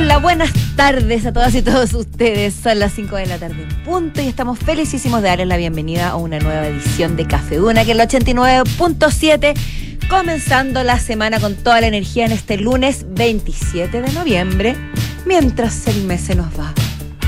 [0.00, 2.54] Hola, buenas tardes a todas y todos ustedes.
[2.54, 6.10] Son las 5 de la tarde en punto y estamos felicísimos de darles la bienvenida
[6.10, 9.58] a una nueva edición de Café Duna, que es el 89.7,
[10.08, 14.76] comenzando la semana con toda la energía en este lunes 27 de noviembre,
[15.26, 16.72] mientras el mes se nos va.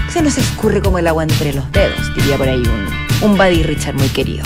[0.09, 3.65] Se nos escurre como el agua entre los dedos, diría por ahí un, un Buddy
[3.65, 4.45] Richard muy querido.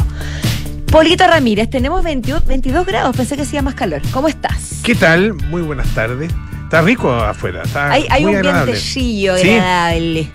[0.90, 4.00] Polito Ramírez, tenemos 21 22 grados, pensé que hacía más calor.
[4.12, 4.80] ¿Cómo estás?
[4.82, 5.34] ¿Qué tal?
[5.34, 6.32] Muy buenas tardes.
[6.74, 8.72] Está rico afuera, está Hay, hay muy un agradable.
[8.72, 9.50] vientecillo Sí.
[9.50, 10.28] agradable.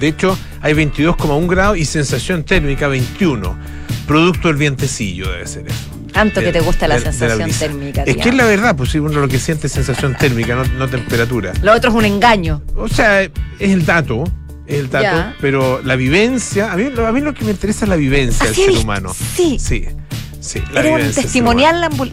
[0.00, 3.56] De hecho, hay 22,1 grados y sensación térmica 21.
[4.06, 5.78] Producto del vientecillo debe ser eso.
[6.12, 8.02] Tanto que te gusta la de- de sensación térmica.
[8.04, 10.64] Es que es la verdad, pues si uno lo que siente es sensación térmica, no,
[10.64, 11.52] no temperatura.
[11.62, 12.62] Lo otro es un engaño.
[12.76, 14.24] O sea, es el dato,
[14.66, 15.36] es el dato, Ya.
[15.40, 18.54] pero la vivencia, a mí, a mí lo que me interesa es la vivencia del
[18.54, 19.14] ser humano.
[19.14, 19.58] Sí.
[19.60, 19.84] Sí,
[20.40, 20.60] sí.
[20.72, 22.12] la Eres un vivencia testimonial ambul-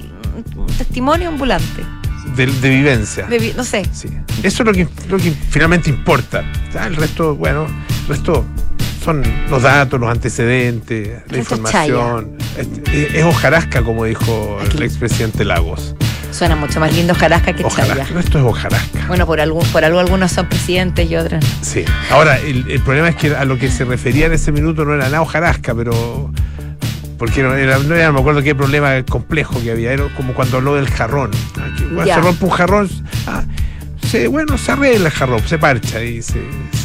[0.56, 1.84] un testimonio ambulante.
[2.36, 3.26] De, de vivencia.
[3.28, 3.84] De vi- no sé.
[3.94, 4.10] Sí.
[4.44, 6.44] Eso es lo que, lo que finalmente importa.
[6.86, 7.66] El resto, bueno,
[8.04, 8.46] el resto
[9.04, 12.32] son los datos, los antecedentes, la información.
[12.58, 14.78] Es, es- es hojarasca, como dijo Aquí.
[14.78, 15.96] el expresidente Lagos.
[16.32, 17.94] Suena mucho más lindo Jarasca que Hojarasca.
[17.96, 18.10] Chaya.
[18.10, 19.06] El resto es hojarasca.
[19.08, 21.46] Bueno, por algún, por algo algunos son presidentes y otros.
[21.62, 21.86] Sí.
[22.12, 24.94] Ahora, el, el problema es que a lo que se refería en ese minuto no
[24.96, 26.30] era nada hojarasca, pero.
[27.26, 29.92] Porque no era, no era- no me acuerdo qué problema complejo que había.
[29.94, 31.32] Era como cuando habló del jarrón.
[31.58, 32.90] Ah, que se rompe un jarrón.
[33.28, 33.44] ah,
[34.08, 36.34] se, bueno, se arregla el jarrón, se parcha y se,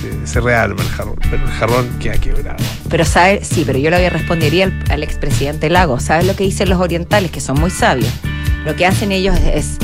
[0.01, 1.17] se, se realma el jarrón.
[1.31, 2.57] Pero el jarrón queda quebrado.
[2.89, 6.01] Pero sabe, sí, pero yo le respondería al, al expresidente Lago.
[6.01, 7.31] ¿Sabes lo que dicen los orientales?
[7.31, 8.11] Que son muy sabios.
[8.65, 9.77] Lo que hacen ellos es,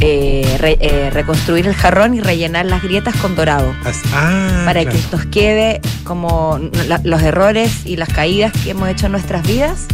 [0.00, 3.72] eh, re- eh, reconstruir el jarrón y rellenar las grietas con dorado.
[4.12, 4.98] Ah, para claro.
[5.10, 9.46] que nos quede como la- los errores y las caídas que hemos hecho en nuestras
[9.46, 9.86] vidas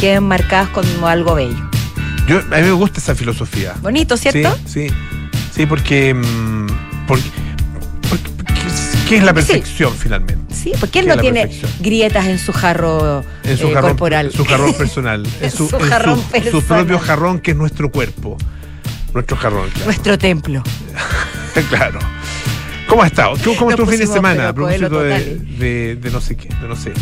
[0.00, 1.70] queden marcadas como algo bello.
[2.26, 3.74] Yo, a mí me gusta esa filosofía.
[3.82, 4.56] Bonito, ¿cierto?
[4.66, 4.94] Sí, sí.
[5.54, 6.14] Sí, porque.
[6.14, 6.66] mm,
[7.06, 7.22] porque,
[8.08, 10.54] porque- porque es- ¿Qué es la perfección finalmente?
[10.54, 11.72] Sí, porque él ¿Qué no tiene perfección?
[11.80, 14.30] grietas en su jarro En su, eh, jarrón, corporal.
[14.32, 15.26] su jarrón personal.
[15.40, 16.62] en su, Su en su- jarrón su personal.
[16.86, 18.36] propio jarrón que es nuestro cuerpo.
[19.12, 19.86] Nuestro jarrón, claro.
[19.86, 20.62] Nuestro templo.
[21.68, 21.98] claro.
[22.86, 23.30] ¿Cómo ha estado?
[23.58, 24.48] ¿Cómo, estuvo el fin de semana?
[24.48, 26.92] A Coelho propósito de, de, de no sé qué, de no sé.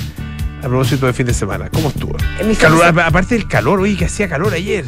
[0.59, 2.17] A propósito de fin de semana, ¿cómo estuvo?
[2.61, 4.85] Calor, aparte del calor, oye, que hacía calor ayer.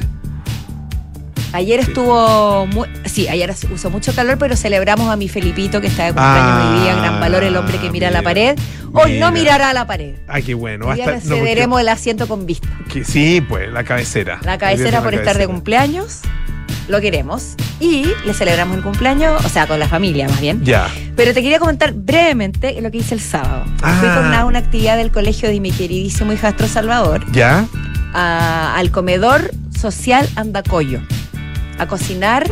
[1.53, 1.88] Ayer Sí.
[1.91, 6.12] estuvo muy, sí, ayer usó mucho calor, pero celebramos a mi Felipito que está de
[6.12, 8.59] cumpleaños hoy día, gran valor, el hombre que mira a la Ah, mira, pared.
[8.92, 9.42] Hoy no mira.
[9.42, 10.14] mirará a la pared.
[10.28, 10.91] Ah, qué bueno.
[10.91, 12.69] Hasta- no, porque- cederemos el asiento con vista.
[12.92, 14.38] que- sí, pues, la cabecera.
[14.42, 16.20] La cabecera por estar de cumpleaños.
[16.90, 17.54] Lo queremos.
[17.78, 20.62] Y le celebramos el cumpleaños, o sea, con la familia más bien.
[20.64, 20.88] Ya.
[21.16, 23.64] Pero te quería comentar brevemente lo que hice el sábado.
[23.82, 23.96] Ah.
[24.00, 27.64] Fui con una, una actividad del colegio de mi queridísimo hijastro Salvador ¿Ya?
[28.12, 31.00] a- al comedor social Andacoyo
[31.78, 32.44] a cocinar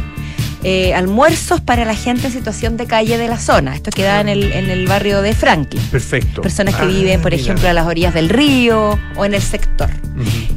[0.65, 3.75] eh, almuerzos para la gente en situación de calle de la zona.
[3.75, 5.83] Esto queda en el, en el barrio de Franklin.
[5.91, 6.43] Perfecto.
[6.43, 7.43] Personas que Ah, viven, por mira.
[7.43, 9.89] ejemplo, a las orillas del río o en el sector.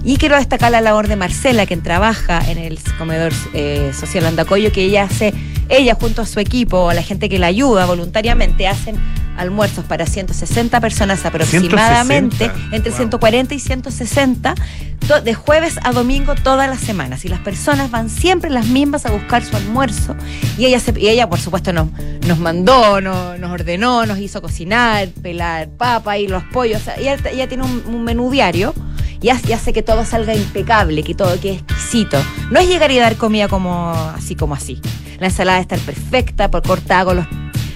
[0.03, 4.71] Y quiero destacar la labor de Marcela, quien trabaja en el comedor eh, social Andacoyo,
[4.71, 5.33] que ella hace,
[5.69, 8.95] ella junto a su equipo, a la gente que la ayuda voluntariamente, hacen
[9.37, 12.97] almuerzos para 160 personas aproximadamente, 160, entre wow.
[12.97, 14.55] 140 y 160,
[15.07, 17.25] to- de jueves a domingo todas las semanas.
[17.25, 20.15] Y las personas van siempre las mismas a buscar su almuerzo.
[20.57, 21.87] Y ella, se- y ella por supuesto, nos,
[22.27, 26.81] nos mandó, nos, nos ordenó, nos hizo cocinar, pelar papa y los pollos.
[26.81, 28.73] O sea, ella, ella tiene un, un menú diario
[29.21, 32.17] y hace, y hace que todo salga impecable, que todo quede exquisito.
[32.49, 34.81] No es llegar y dar comida como así como así.
[35.19, 37.25] La ensalada está perfecta, por cortada con los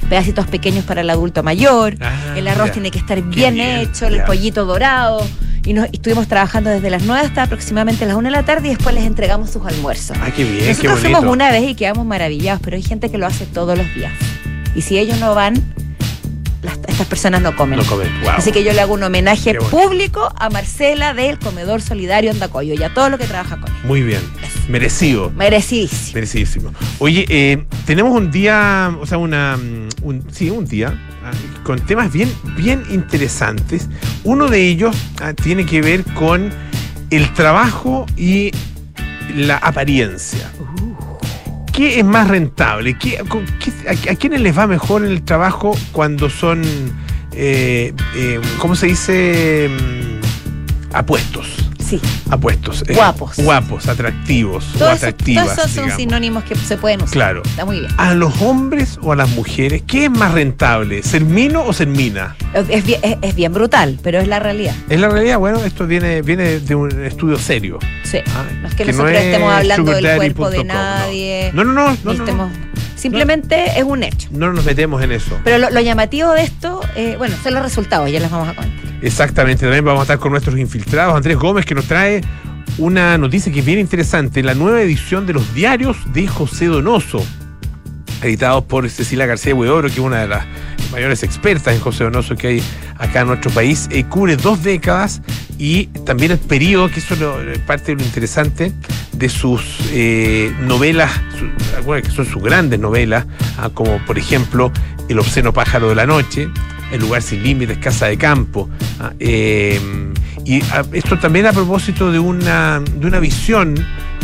[0.10, 1.96] pedacitos pequeños para el adulto mayor.
[2.02, 5.26] Ah, el arroz tiene que estar Qué bien, bien, hecho, el pollito dorado.
[5.66, 8.68] Y, nos, y estuvimos trabajando desde las 9 hasta aproximadamente las 1 de la tarde
[8.68, 10.16] y después les entregamos sus almuerzos.
[10.22, 11.18] Ah, qué bien, qué Nosotros bonito.
[11.18, 14.14] fuimos una vez y quedamos maravillados, pero hay gente que lo hace todos los días.
[14.76, 15.56] Y si ellos no van,
[16.66, 17.80] las- estas personas no comen.
[17.80, 18.10] No comen.
[18.22, 18.32] Wow.
[18.32, 22.84] Así que yo le hago un homenaje público a Marcela del Comedor Solidario Andacoyo y
[22.84, 23.78] a todo lo que trabaja con él.
[23.84, 24.22] Muy bien.
[24.68, 25.30] Merecido.
[25.32, 26.14] Merecidísimo.
[26.16, 26.74] Merecidísimo.
[27.00, 31.32] Oye, eh, tenemos un día, o sea, una, mm, un, sí, un día ah,
[31.64, 33.88] con temas bien, bien interesantes.
[34.24, 36.52] Uno de ellos ah, tiene que ver con
[37.12, 38.52] el trabajo y
[39.36, 40.52] la apariencia.
[41.76, 42.98] ¿Qué es más rentable?
[42.98, 46.62] ¿Qué- con- qué- a, a quiénes les va mejor en el trabajo cuando son,
[47.34, 49.70] eh, eh, ¿cómo se dice?
[49.70, 51.65] Mm, Apuestos.
[51.88, 52.02] Sí.
[52.32, 52.84] Apuestos.
[52.88, 53.38] eh, Guapos.
[53.38, 57.14] Guapos, atractivos o Todos esos, todos esos son sinónimos que se pueden usar.
[57.14, 57.42] Claro.
[57.46, 57.92] Está muy bien.
[57.98, 59.84] ¿A los hombres o a las mujeres?
[59.86, 61.04] ¿Qué es más rentable?
[61.04, 62.36] ¿Ser mino o ser mina?
[62.70, 64.74] Es bien, es- es bien brutal, pero es la realidad.
[64.90, 67.78] En la realidad, bueno, esto viene, viene de un estudio serio.
[68.04, 68.18] Sí.
[68.36, 70.74] Ah, No es que, que no nosotros es estemos hablando del cuerpo de no.
[70.74, 71.52] nadie.
[71.54, 72.12] No, no, no, no, no, no.
[72.14, 72.52] estemos
[72.96, 74.30] Simplemente es un hecho.
[74.32, 75.38] No nos metemos en eso.
[75.44, 78.56] Pero lo, lo llamativo de esto, eh, bueno, son los resultados, ya les vamos a
[78.56, 78.85] contar.
[79.06, 82.22] Exactamente, también vamos a estar con nuestros infiltrados, Andrés Gómez, que nos trae
[82.80, 87.24] una noticia que es bien interesante, la nueva edición de los diarios de José Donoso,
[88.24, 90.46] editados por Cecilia García Hueoro, que es una de las
[90.92, 92.64] mayores expertas en José Donoso que hay
[92.98, 95.22] acá en nuestro país, eh, cubre dos décadas
[95.60, 97.38] y también el periodo, que eso es lo-
[97.68, 98.72] parte de lo interesante
[99.14, 99.62] de sus
[99.92, 101.12] eh, novelas,
[101.78, 103.26] algunas que son sus grandes novelas,
[103.60, 104.72] ah, como por ejemplo
[105.08, 106.50] El obsceno pájaro de la noche,
[106.92, 108.70] El lugar sin límites, Casa de Campo.
[109.00, 109.80] ah, eh,
[110.46, 113.76] y ah, esto también a propósito de una, de una visión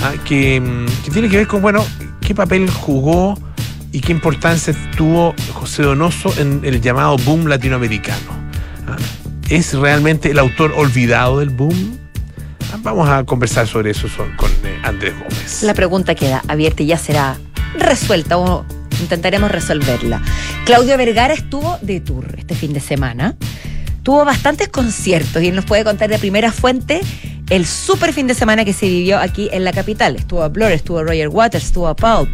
[0.02, 0.62] ah, que,
[1.12, 1.84] tiene que ver con, bueno,
[2.22, 3.38] qué papel jugó
[3.92, 8.42] y qué importancia tuvo José Donoso en el llamado boom latinoamericano.
[9.50, 11.98] ¿Es realmente el autor olvidado del boom?
[12.84, 15.64] Vamos a conversar sobre eso con eh, Andrés Gómez.
[15.64, 17.38] La pregunta queda abierta y ya será
[17.78, 18.66] resuelta o
[19.02, 20.22] intentaremos resolverla.
[20.66, 23.36] Claudio Vergara estuvo de tour este fin de semana.
[24.04, 27.02] Tuvo bastantes conciertos y él nos puede contar de primera fuente
[27.50, 30.16] el super fin de semana que se vivió aquí en la capital.
[30.16, 32.30] Estuvo a Blur, estuvo Roger Waters, estuvo a Pulp.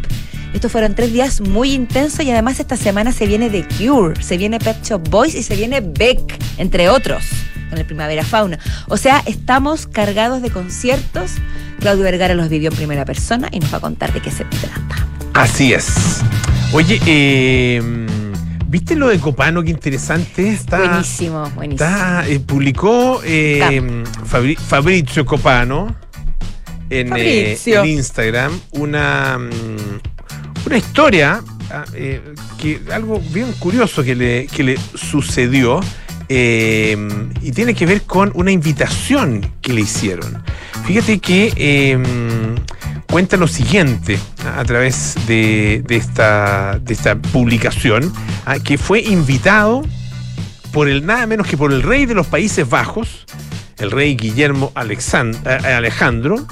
[0.54, 4.38] Estos fueron tres días muy intensos y además esta semana se viene The Cure, se
[4.38, 7.24] viene Pet Shop Boys y se viene Beck, entre otros,
[7.68, 8.58] con el Primavera Fauna.
[8.88, 11.32] O sea, estamos cargados de conciertos.
[11.80, 14.44] Claudio Vergara los vivió en primera persona y nos va a contar de qué se
[14.44, 15.06] trata.
[15.34, 16.22] Así es.
[16.72, 17.82] Oye, eh,
[18.66, 19.62] ¿viste lo de Copano?
[19.62, 20.48] Qué interesante.
[20.50, 21.88] Está, buenísimo, buenísimo.
[21.88, 25.94] está, eh, publicó eh, Fabri- Fabrizio Copano
[26.90, 27.10] en, eh,
[27.56, 27.82] Fabrizio.
[27.82, 32.20] en Instagram una, mm, una historia, ah, eh,
[32.60, 35.80] que algo bien curioso que le, que le sucedió.
[36.30, 40.42] y tiene que ver con una invitación que le hicieron.
[40.84, 41.96] Fíjate que
[43.10, 48.12] cuenta lo siguiente a, a través de, de esta, de esta publicación,
[48.46, 49.82] ah, que fue invitado
[50.72, 53.24] por el nada menos que por el rey de los Países Bajos,
[53.78, 56.46] el rey Guillermo Alexan- eh, Alejandro,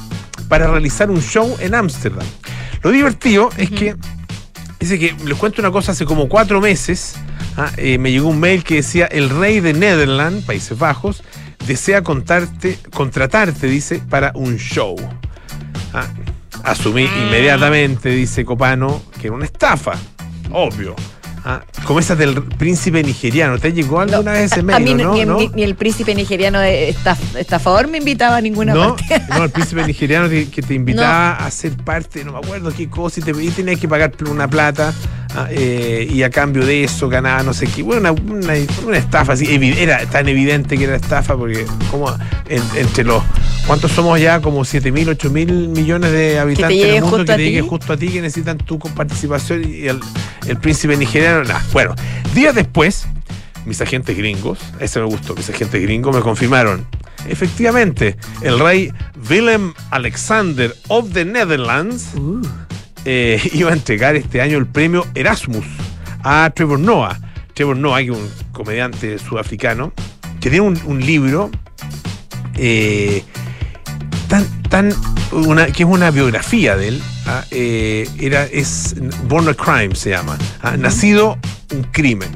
[0.48, 2.26] para realizar un show en Ámsterdam.
[2.82, 3.96] Lo divertido es que,
[4.80, 7.16] dice que, les cuento una cosa, hace como cuatro meses
[7.56, 11.22] ah, eh, me llegó un mail que decía, el rey de Netherlands, Países Bajos,
[11.66, 14.96] desea contarte, contratarte, dice, para un show.
[15.92, 16.06] Ah,
[16.66, 19.92] asumí inmediatamente, dice Copano, que era una estafa,
[20.52, 20.94] obvio.
[21.48, 23.56] Ah, como esa del príncipe nigeriano.
[23.60, 24.76] ¿Te llegó alguna vez ese a, mail?
[24.76, 25.14] a mí no?
[25.14, 25.38] ni, ¿No?
[25.38, 29.22] ni- ni el príncipe nigeriano de estaf- estafador me invitaba a ninguna No, parte.
[29.28, 32.88] no, el príncipe nigeriano que, que te invitaba a ser parte, no me acuerdo qué
[32.90, 36.84] cosa, y, te, y tenías que pagar una plata, ah, eh, y a cambio de
[36.84, 37.82] eso ganaba no sé qué.
[37.82, 38.54] Bueno, una, una,
[38.86, 39.46] una estafa así,
[39.78, 42.10] era tan evidente que era estafa, porque como
[42.48, 43.22] en- entre los.
[43.66, 44.40] ¿Cuántos somos ya?
[44.40, 47.62] Como 7 mil, 8 mil millones de habitantes en llegue el mundo que te llegue
[47.62, 49.98] justo a ti, que necesitan tu participación y el,
[50.46, 51.62] el príncipe nigeriano, nada.
[51.72, 51.94] Bueno,
[52.34, 53.06] días después,
[53.64, 56.86] mis agentes gringos, ese me gustó, mis agentes gringos me confirmaron.
[57.28, 58.92] Efectivamente, el rey
[59.28, 62.10] Willem Alexander of the Netherlands
[63.06, 65.64] eh, iba a entregar este año el premio Erasmus
[66.22, 67.18] a Trevor Noah.
[67.54, 69.92] Trevor Noah, que es un comediante sudafricano,
[70.40, 71.50] que tiene un, un libro
[72.56, 73.22] eh,
[74.28, 74.92] tan, tan
[75.32, 77.02] una, que es una biografía de él.
[77.26, 78.94] ah, eh, era, es
[79.28, 80.36] Born a Crime se llama.
[80.62, 81.38] ah, Nacido
[81.72, 82.28] un crimen.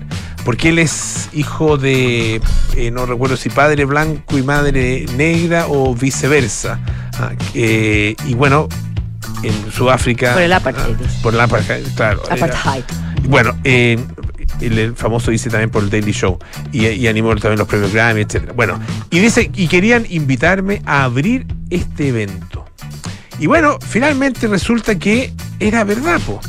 [0.44, 2.40] Porque él es hijo de,
[2.74, 6.80] eh, no recuerdo si padre blanco y madre negra o viceversa.
[7.18, 8.68] ah, eh, y bueno,
[9.42, 10.32] en Sudáfrica.
[10.34, 10.96] Por el apartheid.
[11.04, 12.22] ah, por el apartheid, claro.
[12.26, 12.84] era- Apartheid.
[13.28, 13.98] bueno, eh,
[14.60, 16.38] el, famoso dice también por el Daily Show
[16.72, 18.52] y, y animó también los premios Grammy, etcétera.
[18.52, 18.78] Bueno,
[19.10, 22.64] y dice, y querían invitarme a abrir este evento.
[23.38, 26.40] Y bueno, finalmente resulta que era verdad, po.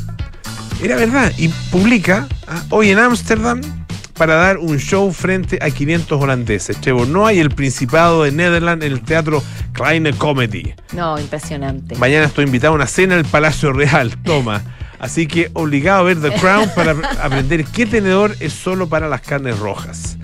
[0.83, 1.31] Era verdad.
[1.37, 3.61] Y publica ah, hoy en Ámsterdam
[4.11, 6.79] para dar un show frente a 500 holandeses.
[6.81, 10.73] Trevor Noah y el Principado de Netherlands en el teatro Kleine Comedy.
[10.93, 11.95] No, impresionante.
[11.95, 14.15] Mañana estoy invitado a una cena en el Palacio Real.
[14.23, 14.61] Toma.
[14.99, 16.91] Así que obligado a ver The Crown para
[17.21, 20.17] aprender qué tenedor es solo para las carnes rojas.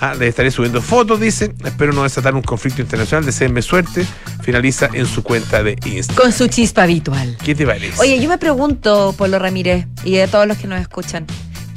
[0.00, 1.52] Ah, les estaré subiendo fotos, dice.
[1.62, 3.26] Espero no desatar un conflicto internacional.
[3.26, 4.06] Deseenme suerte.
[4.42, 6.16] Finaliza en su cuenta de Instagram.
[6.16, 7.36] Con su chispa habitual.
[7.44, 8.00] ¿Qué te parece?
[8.00, 11.26] Oye, yo me pregunto, Polo Ramírez, y a todos los que nos escuchan,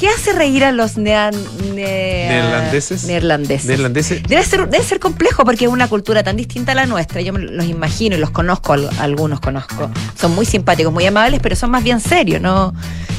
[0.04, 3.06] ¿qué hace reír a los nea- ne- ¿Neerlandeses?
[3.06, 3.66] Neerlandeses.
[3.68, 4.24] Neerlandeses.
[4.24, 7.22] Debe ser, debe ser complejo porque es una cultura tan distinta a la nuestra.
[7.22, 9.90] Yo me los imagino y los conozco, al- algunos conozco.
[10.20, 12.42] Son muy simpáticos, muy amables, pero son más bien serios.
[12.42, 12.74] No,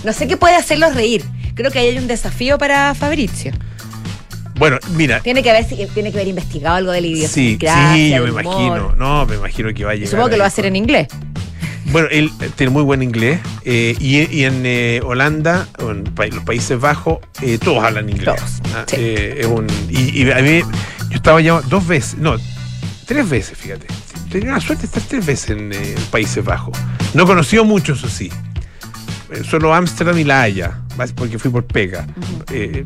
[0.05, 1.25] no sé qué puede hacerlos reír.
[1.55, 3.53] Creo que ahí hay un desafío para Fabricio.
[4.57, 5.21] Bueno, mira.
[5.21, 8.31] Tiene que haber, tiene que haber investigado algo de la Sí, sí, yo me del
[8.31, 8.43] humor.
[8.45, 8.95] imagino.
[8.97, 10.11] No, me imagino que va a llegar.
[10.11, 11.09] Supongo que lo va a hacer con- en inglés.
[11.93, 16.27] Bueno, él tiene muy buen inglés eh, y, y, en eh, Holanda, o en pa-
[16.27, 18.37] los Países Bajos, eh, todos hablan inglés.
[18.37, 18.97] Todos, Ah, sí.
[18.99, 20.61] eh, es un, y, y a mí,
[21.11, 22.37] yo estaba ya dos veces, no,
[23.07, 23.87] tres veces, fíjate.
[24.31, 26.77] Tenía la suerte de estar tres veces en eh, Países Bajos.
[27.13, 28.31] No he conocido mucho, eso sí.
[29.31, 30.81] Eh, Solo Ámsterdam y La Haya,
[31.15, 32.07] porque fui por pega.
[32.51, 32.85] Eh,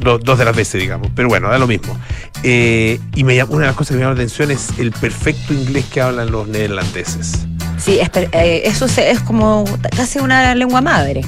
[0.00, 1.10] do- dos de las veces, digamos.
[1.14, 1.96] Pero bueno, da lo mismo.
[2.42, 5.52] Eh, y me una de las cosas que me llama la atención es el perfecto
[5.54, 7.46] inglés que hablan los neerlandeses.
[7.88, 9.64] Sí, es eh, eso es como
[9.96, 11.22] casi una lengua madre.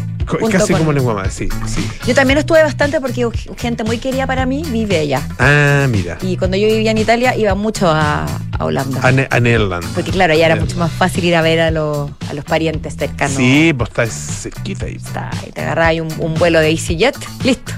[0.53, 1.85] Casi como lengua madre, sí, sí.
[2.07, 3.27] Yo también estuve bastante porque
[3.57, 5.23] gente muy querida para mí vive allá.
[5.39, 6.19] Ah, mira.
[6.21, 8.27] Y cuando yo vivía en Italia iba mucho a,
[8.59, 9.01] a Holanda.
[9.03, 9.87] A, Ne- a Nederland.
[9.95, 12.95] Porque claro, allá era mucho más fácil ir a ver a, los a los parientes
[12.95, 13.37] cercanos.
[13.39, 14.97] Sí, pues está cerquita ahí.
[14.97, 17.73] Está, y te agarrabas ahí un, un vuelo de EasyJet, listo,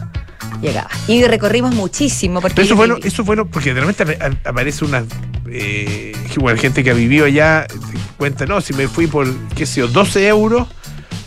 [0.60, 0.90] llegaba.
[1.08, 2.40] Y recorrimos muchísimo.
[2.42, 5.04] Porque Pero eso ellos bueno, eso bueno, porque ap- aparece una
[5.50, 7.66] eh, bueno, gente que ha vivido allá,
[8.16, 10.68] cuenta, no, si me fui por, qué sé yo, 12 euros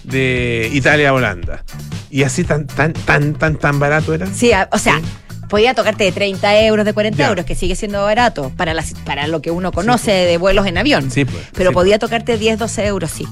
[0.03, 1.63] de Italia a Holanda.
[2.09, 4.27] Y así tan, tan, tan, tan, tan barato era.
[4.27, 5.01] Sí, o sea,
[5.49, 7.27] podía tocarte de 30 euros, de 40 Ya.
[7.29, 10.77] euros, que sigue siendo barato para, las, para lo que uno conoce de vuelos en
[10.77, 11.11] avión.
[11.11, 11.43] Sí, pues.
[11.53, 13.27] Pero sí, podía tocarte 10, 12 euros, sí.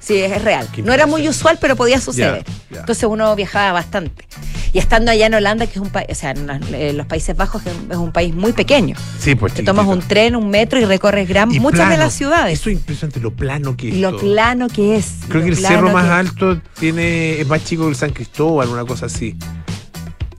[0.00, 0.66] Sí, es real.
[0.82, 2.44] No era muy usual, pero podía suceder.
[2.44, 2.80] Ya, ya.
[2.80, 4.26] Entonces uno viajaba bastante.
[4.72, 7.36] Y estando allá en Holanda, que es un país, o sea, en en los Países
[7.36, 8.94] Bajos, que es un país muy pequeño.
[9.18, 9.52] Sí, pues.
[9.54, 12.60] Te tomas un tren, un metro y recorres gran, Y muchas de las ciudades.
[12.60, 13.94] Eso es impresionante, lo plano que es.
[13.96, 14.20] lo todo.
[14.20, 15.14] plano que es.
[15.28, 18.68] Creo que el cerro más que- alto tiene es más chico que el San Cristóbal,
[18.68, 19.36] una cosa así.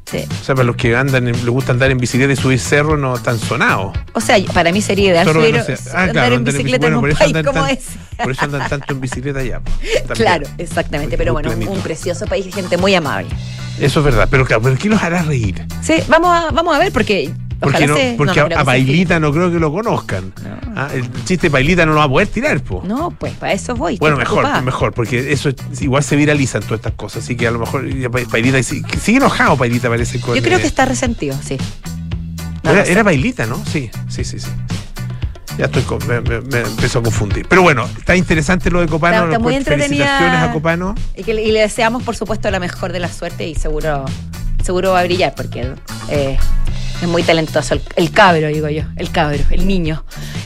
[0.05, 0.17] Sí.
[0.41, 3.15] O sea, para los que andan, les gusta andar en bicicleta y subir cerro, no
[3.15, 3.97] están sonados.
[4.11, 5.75] O sea, para mí sería ideal subir- no sé.
[5.93, 7.91] Ah, andar claro, en andar en bicicleta en un país como tan- ese.
[8.23, 9.59] Por eso andan tanto en bicicleta allá.
[9.59, 10.15] también.
[10.15, 11.17] Claro, exactamente.
[11.17, 11.71] Pero bueno, un, planito.
[11.71, 13.29] un precioso país de gente muy amable.
[13.79, 15.65] Eso es verdad, pero claro, ¿pero qué los hará reír?
[15.81, 17.31] Sí, vamos a, vamos a ver porque.
[17.59, 20.33] Porque, ojalá no, se- porque no, a, a Bailita no creo que lo conozcan.
[20.43, 20.73] No.
[20.75, 22.81] Ah, el chiste de Bailita no lo va a poder tirar, po.
[22.83, 23.97] No, pues para eso voy.
[23.97, 24.61] Bueno, mejor, preocupada.
[24.63, 27.87] mejor, porque eso es- igual se viralizan todas estas cosas, así que a lo mejor
[27.87, 31.57] que sigue enojado Pailita parece con Yo creo eh, que está resentido, sí.
[32.63, 33.63] Era, era Bailita, ¿no?
[33.65, 34.49] Sí, sí, sí, sí.
[35.57, 37.45] Ya estoy con- me, me- me empiezo a confundir.
[37.47, 39.15] Pero bueno, está interesante lo de Copano.
[39.17, 39.87] Está- está muy entretenida.
[40.05, 40.95] Felicitaciones a Copano.
[41.15, 44.05] Y, que, y le deseamos, por supuesto, la mejor de la suerte y seguro,
[44.63, 45.73] seguro va a brillar porque
[46.09, 46.37] eh,
[47.01, 47.73] es muy talentoso.
[47.73, 48.83] El, el cabro, digo yo.
[48.95, 50.03] El cabro, el niño.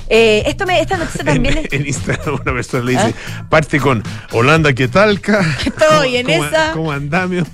[0.10, 1.74] Eh, esto me, esta noticia también es.
[1.74, 3.14] En, Instagram una persona le dice,
[3.50, 5.46] parte con Holanda que talca.
[5.66, 6.72] Estoy en esa.
[6.74, 7.46] Como andamio.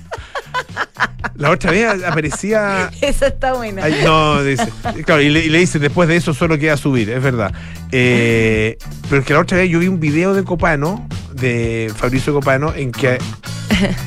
[1.34, 3.84] La otra vez aparecía Esa está buena.
[3.84, 4.68] Ay, no, dice.
[5.04, 7.52] Claro, y le, y le dice, después de eso solo queda subir, es verdad.
[7.90, 8.76] Eh,
[9.08, 12.74] pero es que la otra vez yo vi un video de Copano, de Fabricio Copano,
[12.74, 13.18] en que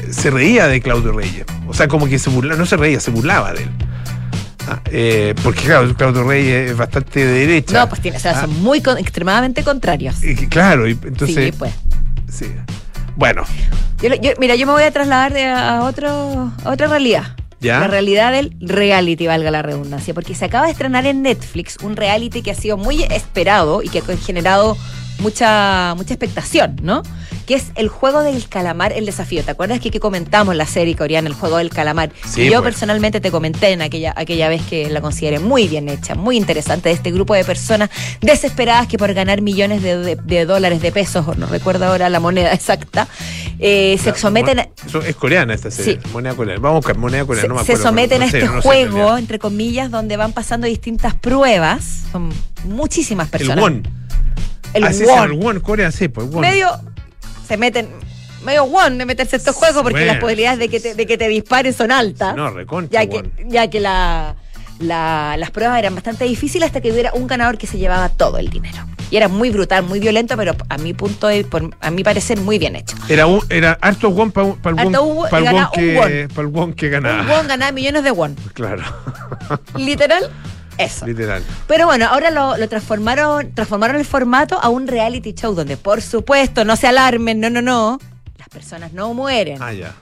[0.09, 1.45] se reía de Claudio Reyes.
[1.67, 3.69] O sea, como que se burlaba, no se reía, se burlaba de él.
[4.67, 7.79] Ah, eh, porque claro, Claudio Reyes es bastante de derecha.
[7.79, 10.15] No, pues tiene, o sea, Ah, son muy con- extremadamente contrarios.
[10.49, 11.45] claro, y entonces.
[11.45, 11.71] sí, pues.
[12.31, 12.47] sí.
[13.15, 13.43] Bueno,
[14.01, 17.35] Yo, yo- mira, yo me voy a trasladar de- a, otro, a otra realidad.
[17.61, 17.79] ¿Ya?
[17.79, 21.95] La realidad del reality, valga la redundancia, porque se acaba de estrenar en Netflix un
[21.95, 24.77] reality que ha sido muy esperado y que ha generado
[25.19, 27.01] mucha, mucha expectación, ¿no?
[27.45, 29.43] Que es el juego del calamar, el desafío.
[29.43, 32.09] ¿Te acuerdas que, que comentamos la serie coreana, el juego del calamar?
[32.27, 32.73] Sí, y yo pues.
[32.73, 36.89] personalmente te comenté en aquella, aquella vez que la consideré muy bien hecha, muy interesante,
[36.89, 37.89] de este grupo de personas
[38.21, 42.09] desesperadas que por ganar millones de, de- de dólares, de pesos, o no recuerdo ahora
[42.09, 43.07] la moneda exacta,
[43.59, 44.67] eh, se someten a,
[45.07, 45.99] es coreana esta serie.
[46.03, 46.09] Sí.
[46.13, 46.59] Moneda coreana.
[46.61, 47.43] Vamos a buscar moneda coreana.
[47.43, 48.61] se, no me se acuerdo, someten no a este no sé en
[48.91, 52.03] juego, entre comillas, donde van pasando distintas pruebas.
[52.11, 52.31] Son
[52.63, 53.61] muchísimas El personas.
[53.63, 53.87] won.
[54.73, 55.23] El se won.
[55.31, 56.41] el won, Corea, sí, pues won.
[56.41, 56.67] Medio
[57.47, 57.89] se meten,
[58.43, 60.13] medio won de meterse estos juegos porque Bueno.
[60.13, 62.35] las posibilidades de que te, de que te disparen son altas.
[62.35, 64.35] No, recontra ya que, ya que la,
[64.79, 68.37] la- las pruebas eran bastante difíciles hasta que hubiera un ganador que se llevaba todo
[68.37, 68.79] el dinero.
[69.11, 72.39] Y era muy brutal, muy violento, pero a mi punto de, por- a mi parecer,
[72.39, 72.95] muy bien hecho.
[73.07, 77.21] Era, un, era harto won para el pa' el que, pa' el won que ganaba.
[77.21, 78.35] Un won ganaba millones de won.
[78.53, 78.83] Claro,
[79.77, 80.31] Literal,
[80.77, 81.05] eso.
[81.05, 81.43] literal.
[81.67, 86.01] Pero bueno, ahora lo, lo transformaron, transformaron el formato a un reality show donde, por
[86.01, 87.99] supuesto, no se alarmen, no, no, no,
[88.37, 89.61] las personas no mueren.
[89.61, 89.93] Ah, ya.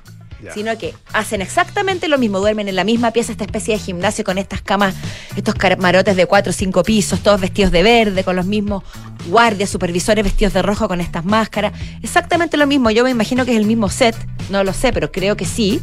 [0.41, 0.53] ya.
[0.53, 4.23] Sino que hacen exactamente lo mismo, duermen en la misma pieza, esta especie de gimnasio
[4.23, 4.95] con estas camas,
[5.35, 8.83] estos camarotes de cuatro o cinco pisos, todos vestidos de verde, con los mismos
[9.27, 11.73] guardias, supervisores vestidos de rojo con estas máscaras.
[12.01, 14.15] Exactamente lo mismo, yo me imagino que es el mismo set,
[14.49, 15.81] no lo sé, pero creo que sí.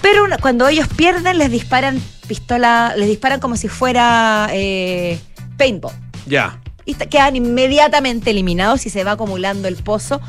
[0.00, 2.00] Pero cuando ellos pierden, les disparan
[2.36, 5.18] pistola, les disparan como si fuera eh,
[5.58, 5.92] paintball.
[6.26, 6.58] Ya.
[6.86, 10.20] Y quedan inmediatamente eliminados y se va acumulando el pozo.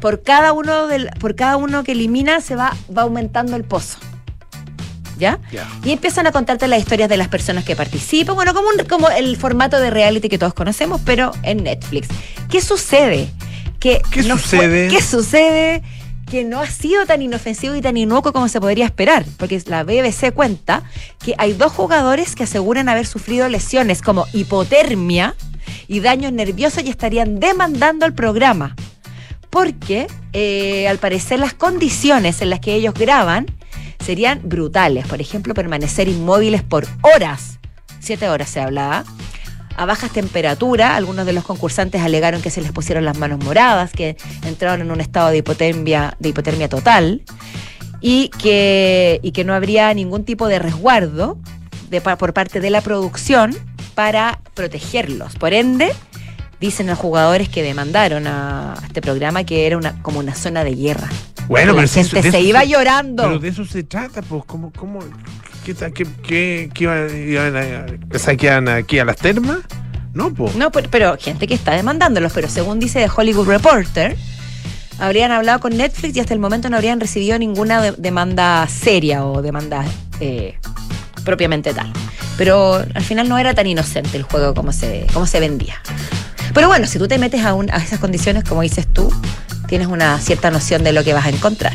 [0.00, 3.98] Por cada uno del, por cada uno que elimina se va, va aumentando el pozo.
[5.18, 5.38] ¿Ya?
[5.84, 9.10] Y empiezan a contarte las historias de las personas que participan, bueno, como, un- como
[9.10, 12.08] el formato de reality que todos conocemos, pero en Netflix.
[12.50, 13.28] ¿Qué sucede?
[13.78, 14.88] que ¿Qué sucede?
[14.88, 15.82] ¿Qué sucede?
[16.30, 19.82] Que no ha sido tan inofensivo y tan inocuo como se podría esperar, porque la
[19.82, 20.84] BBC cuenta
[21.18, 25.34] que hay dos jugadores que aseguran haber sufrido lesiones como hipotermia
[25.88, 28.76] y daños nerviosos y estarían demandando al programa,
[29.50, 33.46] porque eh, al parecer las condiciones en las que ellos graban
[33.98, 37.58] serían brutales, por ejemplo, permanecer inmóviles por horas,
[37.98, 39.04] siete horas se hablaba,
[39.80, 40.90] a bajas temperaturas.
[40.90, 44.90] Algunos de los concursantes alegaron que se les pusieron las manos moradas, que entraron en
[44.90, 47.22] un estado de hipotermia, de hipotermia total
[48.02, 51.38] y que, y que no habría ningún tipo de resguardo
[51.88, 53.56] de, por parte de la producción
[53.94, 55.36] para protegerlos.
[55.36, 55.94] Por ende,
[56.60, 60.74] dicen los jugadores que demandaron a este programa que era una, como una zona de
[60.74, 61.08] guerra.
[61.48, 63.22] Bueno, la pero gente eso- se eso iba llorando.
[63.24, 65.00] Pero de eso se trata, pues, ¿cómo, cómo,
[65.64, 66.84] qué, qué, qué, qué
[67.28, 69.58] iban, a, pensar que iban aquí a las termas?
[70.12, 70.54] No, pues.
[70.54, 74.16] No, pero, pero gente que está demandándolos, pero según dice The Hollywood Reporter,
[74.98, 79.24] habrían hablado con Netflix y hasta el momento no habrían recibido ninguna de- demanda seria
[79.24, 79.84] o demanda
[80.20, 80.56] eh,
[81.24, 81.92] propiamente tal.
[82.36, 85.80] Pero al final no era tan inocente el juego como se, como se vendía.
[86.54, 89.12] Pero bueno, si tú te metes a, un- a esas condiciones, como dices tú,
[89.68, 91.72] tienes una cierta noción de lo que vas a encontrar.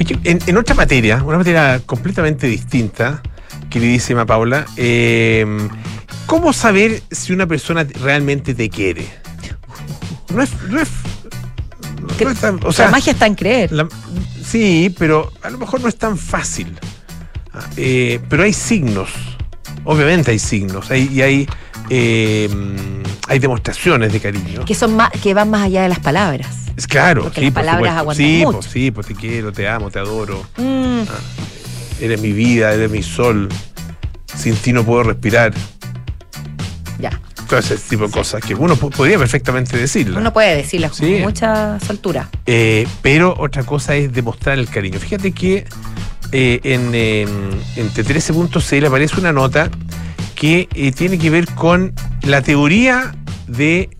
[0.00, 3.22] Oye, en, en otra materia, una materia completamente distinta,
[3.70, 5.46] queridísima Paula, eh,
[6.26, 9.06] ¿cómo saber si una persona realmente te quiere?
[10.34, 10.50] No es.
[10.68, 10.88] No es,
[12.20, 13.70] no es tan- o sea, la magia está en creer.
[13.72, 13.88] la-
[14.44, 16.74] sí, pero a lo mejor no es tan fácil.
[17.54, 19.10] Ah, eh, pero hay signos.
[19.84, 20.90] Obviamente hay signos.
[20.90, 21.48] Hay, y hay,
[21.90, 22.48] eh,
[23.32, 24.64] hay demostraciones de cariño.
[24.64, 26.48] Que, son más, que van más allá de las palabras.
[26.76, 28.58] Es claro, Porque sí, las palabras aguantan Sí, mucho.
[28.60, 30.42] pues, sí, pues te quiero, te amo, te adoro.
[30.56, 31.02] Mm,
[32.00, 33.48] Eres mi vida, eres mi sol.
[34.36, 35.52] Sin ti no puedo respirar.
[36.98, 37.10] ya.
[37.48, 40.16] Todo ese tipo de cosas que uno po- podría perfectamente decirlas.
[40.18, 42.28] Uno puede decirlas con mucha soltura.
[42.46, 44.98] Eh, pero otra cosa es demostrar el cariño.
[44.98, 45.66] Fíjate que
[46.32, 47.26] eh, en, eh,
[47.76, 49.70] en t13.cl aparece una nota
[50.34, 51.92] que eh, tiene que ver con
[52.22, 53.14] la teoría
[53.46, 53.90] de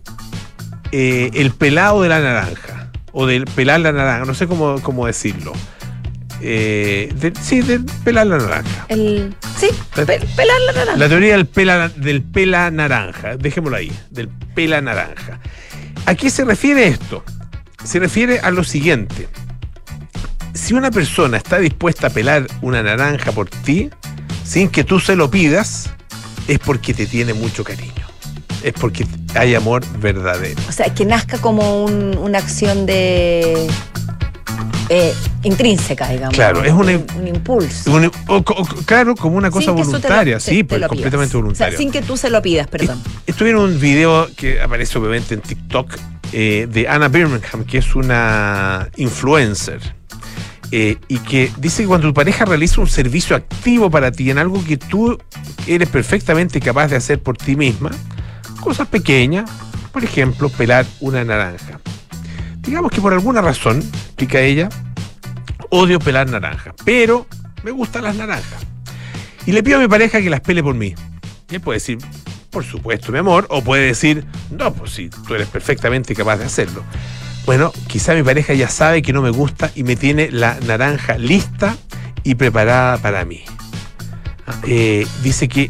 [0.91, 2.91] eh, el pelado de la naranja.
[3.11, 5.53] O del pelar la naranja, no sé cómo, cómo decirlo.
[6.41, 8.85] Eh, de- sí, del pelar la naranja.
[8.89, 10.97] El, sí, La- pe- pelar la naranja.
[10.97, 15.39] La teoría del pela, del pela naranja, dejémoslo ahí, del pela naranja.
[16.05, 17.23] ¿A qué se refiere esto?
[17.83, 19.27] Se refiere a lo siguiente.
[20.53, 23.89] Si una persona está dispuesta a pelar una naranja por ti,
[24.43, 25.89] sin que tú se lo pidas,
[26.47, 28.02] es porque te tiene mucho cariño.
[28.63, 30.61] Es porque hay amor verdadero.
[30.69, 33.67] O sea, que nazca como un- una acción de.
[34.89, 36.35] eh, intrínseca, digamos.
[36.35, 37.91] Claro, es un, un impulso.
[37.91, 40.89] Un- o- o- claro, como una cosa lo- voluntaria, te- sí, te pues pidas.
[40.89, 41.71] completamente O voluntaria.
[41.71, 43.01] sea, sin que tú se lo pidas, perdón.
[43.25, 45.95] Estuve en un video que aparece obviamente en TikTok
[46.35, 49.79] eh, de Anna Birmingham, que es una influencer.
[50.75, 54.39] eh, y que dice que cuando tu pareja realiza un servicio activo para ti en
[54.39, 55.19] algo que tú
[55.67, 57.91] eres perfectamente capaz de hacer por ti misma,
[58.63, 59.49] cosas pequeñas,
[59.91, 61.79] por ejemplo, pelar una naranja.
[62.59, 64.69] Digamos que por alguna razón, explica ella,
[65.69, 67.27] odio pelar naranjas, pero
[67.63, 68.65] me gustan las naranjas.
[69.45, 70.95] Y le pido a mi pareja que las pele por mí.
[71.49, 71.97] Y él puede decir,
[72.49, 76.45] por supuesto, mi amor, o puede decir, no, pues sí, tú eres perfectamente capaz de
[76.45, 76.83] hacerlo.
[77.45, 81.17] Bueno, quizá mi pareja ya sabe que no me gusta y me tiene la naranja
[81.17, 81.75] lista
[82.23, 83.43] y preparada para mí.
[84.47, 85.69] Ah, eh, dice que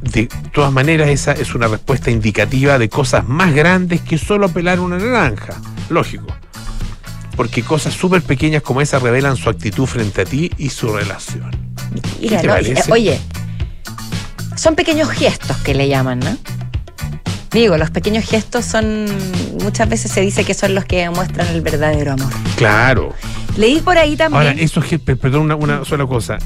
[0.00, 4.78] de todas maneras esa es una respuesta indicativa de cosas más grandes que solo pelar
[4.78, 5.60] una naranja.
[5.90, 6.28] Lógico.
[7.36, 11.50] Porque cosas súper pequeñas como esa revelan su actitud frente a ti y su relación.
[12.20, 12.40] Mira.
[12.90, 13.20] Oye,
[14.56, 16.38] son pequeños gestos que le llaman, ¿no?
[17.50, 19.06] Digo, los pequeños gestos son.
[19.60, 22.32] Muchas veces se dice que son los que muestran el verdadero amor.
[22.56, 23.12] Claro.
[23.56, 24.46] Leí por ahí también.
[24.46, 26.38] Ahora, esos gestos, perdón, una, una sola cosa,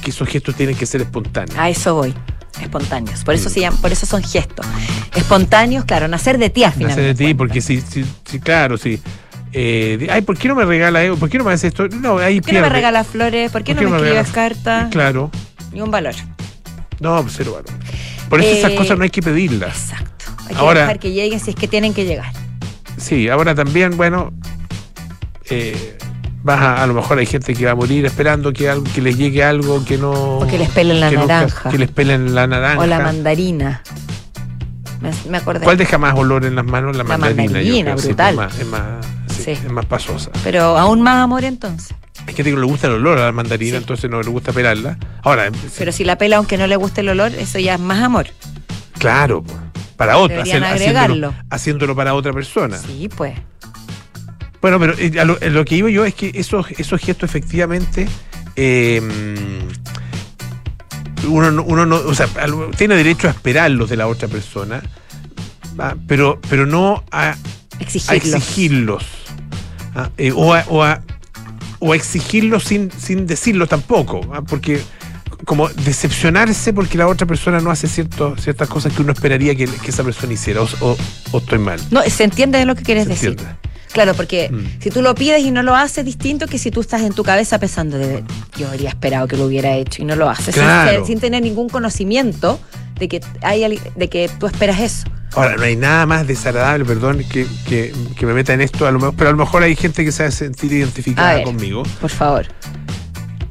[0.00, 1.58] que esos gestos tienen que ser espontáneos.
[1.58, 2.14] A eso voy.
[2.60, 3.24] Espontáneos.
[3.24, 3.52] Por eso Mm.
[3.52, 4.66] se llaman, por eso son gestos.
[5.14, 6.88] Espontáneos, claro, nacer de ti al final.
[6.90, 9.00] Nacer de ti, porque sí, sí, sí, claro, sí.
[9.52, 11.16] Eh, ay, ¿por qué no me regala eso?
[11.16, 11.88] ¿Por qué no me hace esto?
[11.88, 13.50] No, ahí ¿Por qué no me regalas flores?
[13.50, 14.90] ¿Por qué ¿Por no qué me escribes cartas?
[14.90, 15.30] Claro.
[15.72, 16.14] Ni un valor.
[17.00, 17.78] No, pues cero valor.
[18.28, 19.90] Por eso esas Eh, cosas no hay que pedirlas.
[19.90, 20.24] Exacto.
[20.42, 22.30] Hay que Ahora- dejar que lleguen si es que tienen que llegar.
[22.98, 24.32] Sí, ahora también, bueno,
[25.48, 25.96] eh,
[26.42, 29.00] vas a, a lo mejor hay gente que va a morir esperando que, algo, que
[29.02, 30.10] les llegue algo que no.
[30.38, 31.70] O que les pelen la que naranja.
[31.70, 32.80] que les pelen la naranja.
[32.80, 33.82] O la mandarina.
[35.00, 35.60] Me, me acordé.
[35.64, 36.96] ¿Cuál deja más olor en las manos?
[36.96, 37.60] La, La mandarina.
[37.84, 38.30] creo, sí, brutal.
[38.30, 38.82] es más, es más,
[39.28, 39.50] sí, Sí.
[39.52, 40.30] es más pasosa.
[40.42, 41.94] Pero aún más amor entonces.
[42.26, 44.52] Hay gente que no le gusta el olor a la mandarina, entonces no le gusta
[44.52, 44.98] pelarla.
[45.22, 47.80] Ahora, sí, Pero si la pela, aunque no le guste el olor, eso ya es
[47.80, 48.26] más amor.
[48.98, 49.56] claro, pues,
[49.96, 52.76] para otra, haciéndolo, haciéndolo para otra persona.
[52.76, 53.34] Sí, pues.
[54.60, 57.28] Bueno, pero eh, a lo, a lo que iba yo es que esos, esos gestos
[57.30, 58.08] efectivamente
[58.56, 59.00] eh,
[61.28, 62.28] uno, no- uno no, o sea,
[62.76, 64.82] tiene derecho a esperarlos de la otra persona,
[66.06, 67.36] pero, pero no a, a
[67.80, 68.36] Exigirlo.
[68.36, 69.04] exigirlos.
[69.94, 70.10] ¿ah?
[70.18, 71.02] Eh, o, a, o, a,
[71.78, 74.42] o a exigirlos sin, sin decirlo tampoco, ¿ah?
[74.42, 74.80] porque
[75.44, 79.66] como decepcionarse porque la otra persona no hace cierto, ciertas cosas que uno esperaría que,
[79.66, 80.96] que esa persona hiciera, o, o-
[81.32, 81.80] o estoy mal.
[81.90, 83.28] No, se entiende de lo que quieres ¿Se decir.
[83.30, 83.54] entiende?
[83.92, 84.80] Claro, porque Mm.
[84.82, 87.22] si tú lo pides y no lo haces, distinto que si tú estás en tu
[87.24, 88.22] cabeza pensando de
[88.56, 90.90] yo habría esperado que lo hubiera hecho y no lo haces, sin Claro.
[90.90, 92.60] ser- sin, tener ningún conocimiento
[92.98, 95.06] de que hay de que tú esperas eso.
[95.34, 98.90] Ahora, no hay nada más desagradable, perdón, que, que- que me meta en esto, a
[98.90, 101.34] lo mejor, pero a lo mejor hay gente que se va a sentir A identificada
[101.34, 101.44] ver.
[101.44, 102.46] conmigo, Por favor.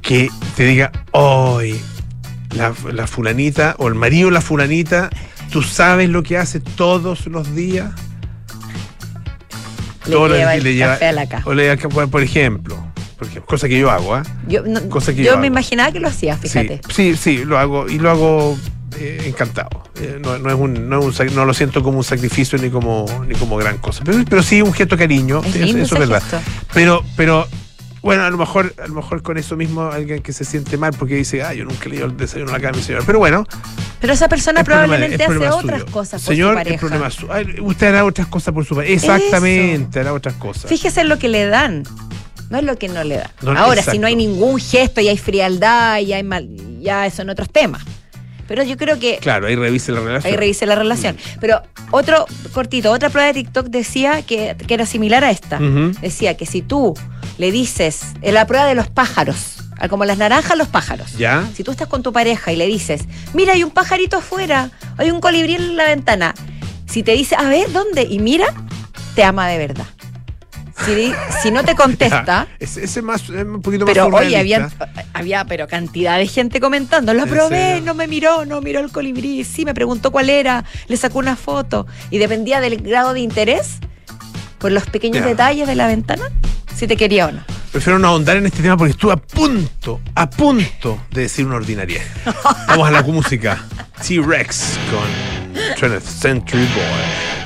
[0.02, 1.80] que te diga, hoy
[2.56, 5.10] la, la fulanita o el marido la fulanita,
[5.52, 7.91] tú sabes lo que hace todos los días.
[10.08, 11.43] Le lleva días el café a la casa.
[11.50, 12.76] O le lleva, por por ejemplo,
[13.17, 14.24] por ejemplo, cosa que yo hago, ¿ah?
[14.48, 15.46] Yo, no- Cosa que yo yo me hago.
[15.48, 16.82] imaginaba que lo hacías, fíjate.
[16.93, 18.58] Sí, sí, sí, lo hago y lo hago
[19.00, 19.84] eh, encantado.
[20.00, 22.70] Eh, no, no es un, no, es un no lo siento como un sacrificio ni
[22.70, 24.04] como, ni como gran cosa.
[24.06, 26.22] Pero, pero sí un gesto de cariño, Es eso, lindo eso ese es verdad.
[26.22, 26.39] gesto.
[26.74, 27.48] Pero, pero
[28.08, 30.93] bueno, a lo mejor, a lo mejor con eso mismo alguien que se siente mal
[30.98, 33.04] porque dice, ah, yo nunca le dio el desayuno a la cama, mi señor.
[33.06, 33.46] Pero bueno,
[34.00, 35.91] Pero esa persona problema- probablemente hace problema otras suyo.
[35.91, 36.80] cosas por Señor, su el pareja.
[36.80, 38.93] problema es su- Ay, Usted hará otras cosas por su pareja.
[38.93, 40.70] Exactamente, hará otras cosas.
[40.70, 41.84] Fíjese en lo que le dan.
[42.50, 43.32] No es lo que no le dan.
[43.41, 43.91] No, Ahora, exacto.
[43.91, 46.48] si no hay ningún gesto y hay frialdad y hay mal,
[46.80, 47.84] ya son otros temas.
[48.48, 50.32] Pero yo creo que Claro, ahí revise la relación.
[50.32, 51.15] ahí revise la relación.
[51.15, 51.39] Mm.
[51.41, 55.60] Pero otro cortito, otra prueba de TikTok decía que, que era similar a esta.
[56.02, 56.93] Decía que si tú
[57.38, 59.58] le dices, en la prueba de los pájaros,
[59.89, 61.17] como las naranjas, los pájaros.
[61.17, 61.47] ¿Ya?
[61.56, 63.02] Si tú estás con tu pareja y le dices,
[63.34, 66.34] mira, hay un pajarito afuera, hay un colibrí en la ventana.
[66.88, 68.04] Si te dice, a ver, ¿dónde?
[68.04, 68.47] Y mira,
[69.15, 69.86] te ama de verdad.
[71.41, 74.39] Si, no te contesta, Ese, ese más, es un poquito más pero surrealista.
[74.39, 78.80] había, había pero cantidad de gente comentando, lo ¿En probé, no me miró, no miró
[78.80, 81.88] el colibrí, sí, me preguntó cuál era, le sacó una foto.
[82.12, 83.80] Y dependía del grado de interés,
[84.60, 86.32] por los pequeños detalles de la ventana,
[86.78, 87.44] si te quería o no.
[87.72, 91.56] Prefiero no ahondar en este tema porque estuve a punto, a punto de decir una
[91.56, 92.02] ordinaria.
[92.68, 93.63] Vamos a la música.
[94.06, 95.08] T-Rex con
[95.76, 97.38] 20th Century Boy.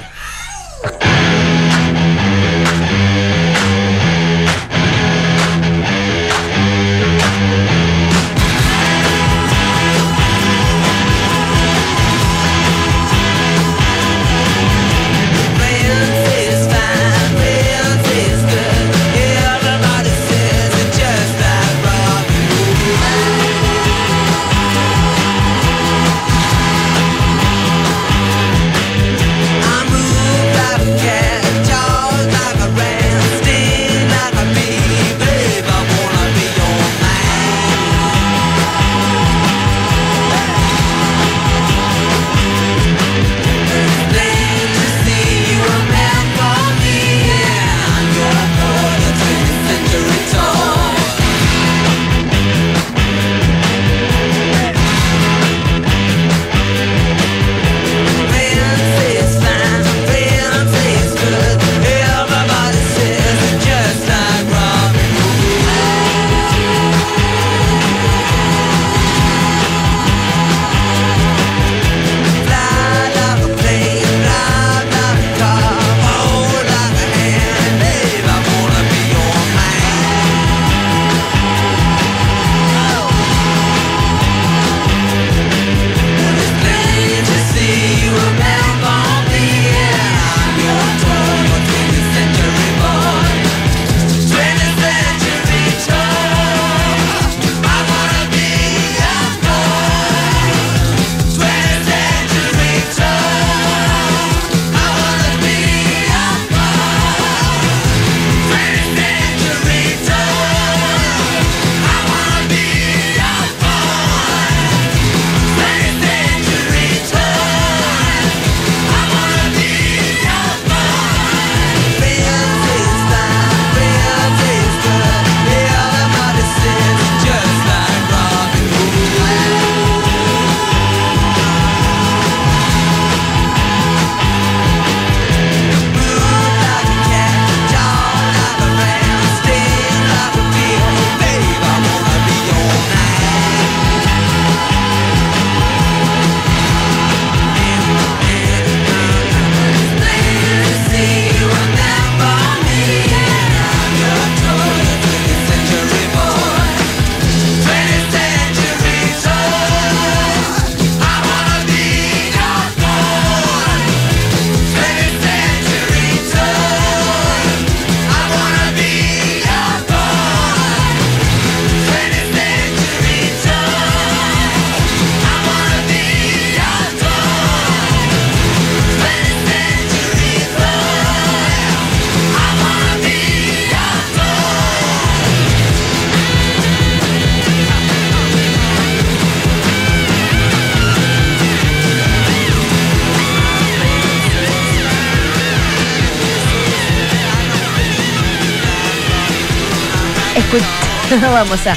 [201.31, 201.75] Vamos a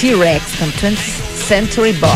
[0.00, 0.96] T-Rex con 20th
[1.48, 2.10] Century Boy.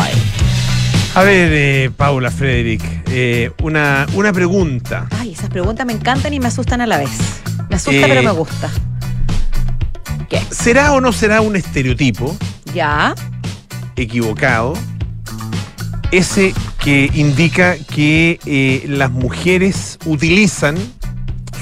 [1.15, 5.07] A ver, eh, Paula, Frederick, eh, una, una pregunta.
[5.19, 7.09] Ay, esas preguntas me encantan y me asustan a la vez.
[7.69, 8.69] Me asusta, Eh, pero me gusta.
[10.29, 10.41] ¿Qué?
[10.49, 12.35] ¿Será o no será un estereotipo
[12.73, 13.13] ¿Ya?
[13.95, 14.73] equivocado
[16.11, 20.77] ese que indica que las mujeres utilizan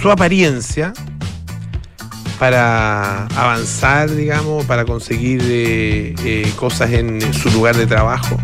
[0.02, 0.94] su apariencia
[2.40, 8.38] para avanzar, digamos, para conseguir eh, eh, cosas en su lugar de trabajo?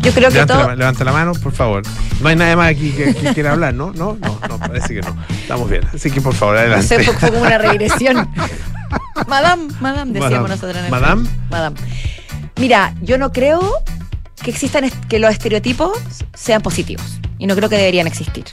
[0.00, 0.68] Yo creo que Levanta, todo.
[0.68, 1.82] la, levanta la mano, por favor.
[2.20, 3.90] No hay nadie más aquí que, que quiera hablar, ¿no?
[3.92, 5.16] No, no, no, parece que no.
[5.30, 5.82] Estamos bien.
[5.94, 6.86] Así que, por favor, No adelante.
[6.86, 8.28] sé, fue, como una regresión.
[9.26, 10.48] madame, madame, decíamos Madame.
[10.50, 11.28] nosotros en el Madame.
[11.50, 11.76] Madame.
[12.60, 13.78] Mira, yo no creo
[14.42, 15.96] que existan est- que los estereotipos
[16.34, 17.18] sean positivos.
[17.38, 18.44] Y no creo que deberían existir.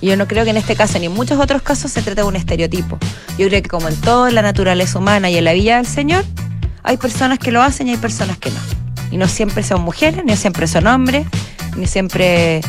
[0.00, 2.20] Y yo no creo que en este caso ni en muchos otros casos se trate
[2.22, 2.98] de un estereotipo.
[3.38, 6.24] Yo creo que como en toda la naturaleza humana y en la vida del Señor,
[6.82, 8.56] hay personas que lo hacen y hay personas que no.
[9.10, 11.26] Y no siempre son mujeres, ni siempre son hombres,
[11.76, 12.60] ni siempre...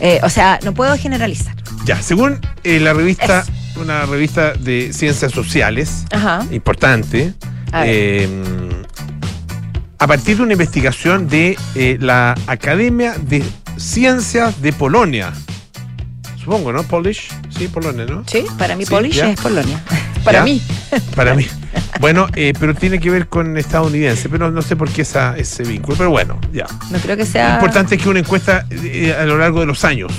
[0.00, 1.54] eh, o sea, no puedo generalizar.
[1.84, 3.44] Ya, según eh, la revista,
[3.76, 6.44] una revista de ciencias sociales, Ajá.
[6.50, 7.34] importante,
[7.72, 8.28] A eh,
[9.98, 13.44] a partir de una investigación de eh, la Academia de
[13.76, 15.32] Ciencias de Polonia.
[16.42, 16.82] Supongo, ¿no?
[16.82, 17.28] Polish.
[17.56, 18.24] Sí, Polonia, ¿no?
[18.26, 19.30] Sí, para mí Sí, Polish ya.
[19.30, 19.82] es Polonia.
[20.24, 20.44] para Ya.
[20.44, 20.62] mí.
[21.14, 21.46] Para mí.
[22.00, 25.62] Bueno, eh, pero tiene que ver con estadounidense, pero no sé por qué esa, ese
[25.62, 25.96] vínculo.
[25.96, 26.66] Pero bueno, ya.
[26.90, 27.54] No creo que Lo sea.
[27.54, 30.12] importante es que una encuesta eh, a lo largo de los años,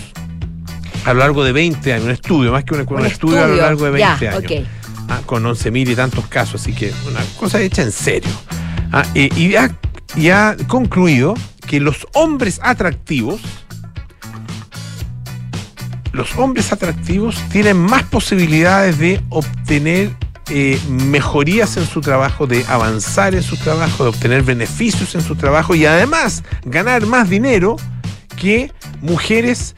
[1.06, 3.48] a lo largo de 20 años, un estudio, más que una, encuesta, un, estudio, a
[3.48, 4.44] lo largo de 20 ya, años.
[4.46, 4.68] ok.
[5.10, 8.32] ah, con 11.000 y tantos casos, así que una cosa hecha en serio.
[8.94, 9.76] Ah, eh, y, ha,
[10.16, 11.34] y ha concluido
[11.68, 13.42] que los hombres atractivos,
[16.14, 20.12] los hombres atractivos tienen más posibilidades de obtener
[20.50, 25.36] eh, mejorías en su trabajo, de avanzar en su trabajo, de obtener beneficios en su
[25.36, 27.76] trabajo y además ganar más dinero
[28.40, 28.72] que
[29.02, 29.76] mujeres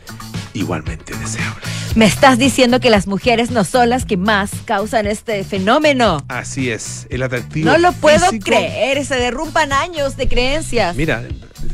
[0.54, 1.64] igualmente deseables.
[1.96, 6.26] Me estás diciendo que las mujeres no son las que más causan este fenómeno.
[6.28, 7.70] Así es, el atractivo.
[7.70, 9.06] No lo puedo físico- creer.
[9.06, 10.96] Se derrumpan años de creencias.
[10.98, 11.24] Mira,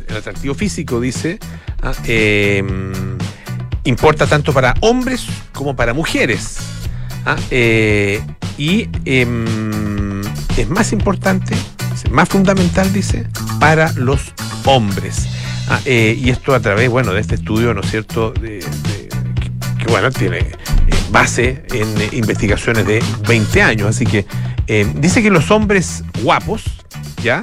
[0.07, 1.39] el atractivo físico dice
[1.81, 2.63] ah, eh,
[3.83, 6.57] importa tanto para hombres como para mujeres.
[7.25, 8.21] Ah, eh,
[8.57, 10.21] y em,
[10.57, 11.55] es más importante,
[11.93, 13.27] es más fundamental, dice,
[13.59, 14.33] para los
[14.65, 15.27] hombres.
[15.69, 18.59] Ah, eh, y esto a través, bueno, de este estudio, ¿no es cierto?, de-
[19.79, 20.51] que, bueno, tiene eh,
[21.11, 23.87] base en eh, investigaciones de 20 años.
[23.87, 24.25] Así que
[24.67, 26.63] eh, dice que los hombres guapos,
[27.23, 27.41] ¿ya?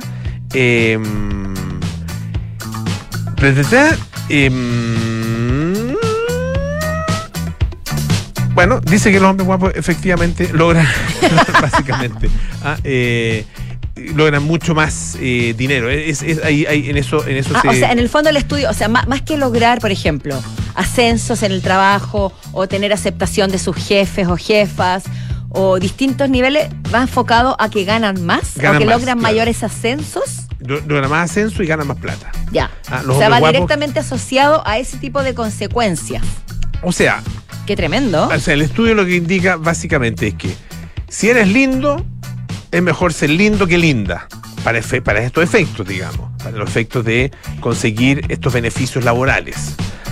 [0.52, 1.54] Em,
[8.58, 10.86] bueno, dice que los hombres guapos efectivamente logran,
[11.62, 12.28] básicamente,
[12.64, 13.44] ah, eh,
[14.14, 15.88] logran mucho más eh, dinero.
[15.90, 18.30] Es, es- ahí- ahí en eso, en eso Ah, se- o sea, en el fondo
[18.30, 20.40] el estudio, o sea, má- más, que lograr, por ejemplo,
[20.74, 25.04] ascensos en el trabajo o tener aceptación de sus jefes o jefas
[25.50, 29.32] o distintos niveles, va enfocado a que ganan más Ganan o que más, logran claro.
[29.34, 30.46] mayores ascensos.
[30.60, 32.30] lo- logran más ascenso y ganan más plata.
[32.52, 32.70] Ya.
[32.90, 36.22] Ah, o sea, va guapos- directamente asociado a ese tipo de consecuencias.
[36.82, 37.22] O sea,
[37.68, 38.28] Qué tremendo.
[38.28, 40.54] O sea, el estudio lo que indica básicamente es que
[41.06, 42.02] si eres lindo,
[42.70, 44.26] es mejor ser lindo que linda.
[44.68, 46.30] Para, efe- para estos efectos, digamos.
[46.44, 49.56] Para los efectos de conseguir estos beneficios laborales.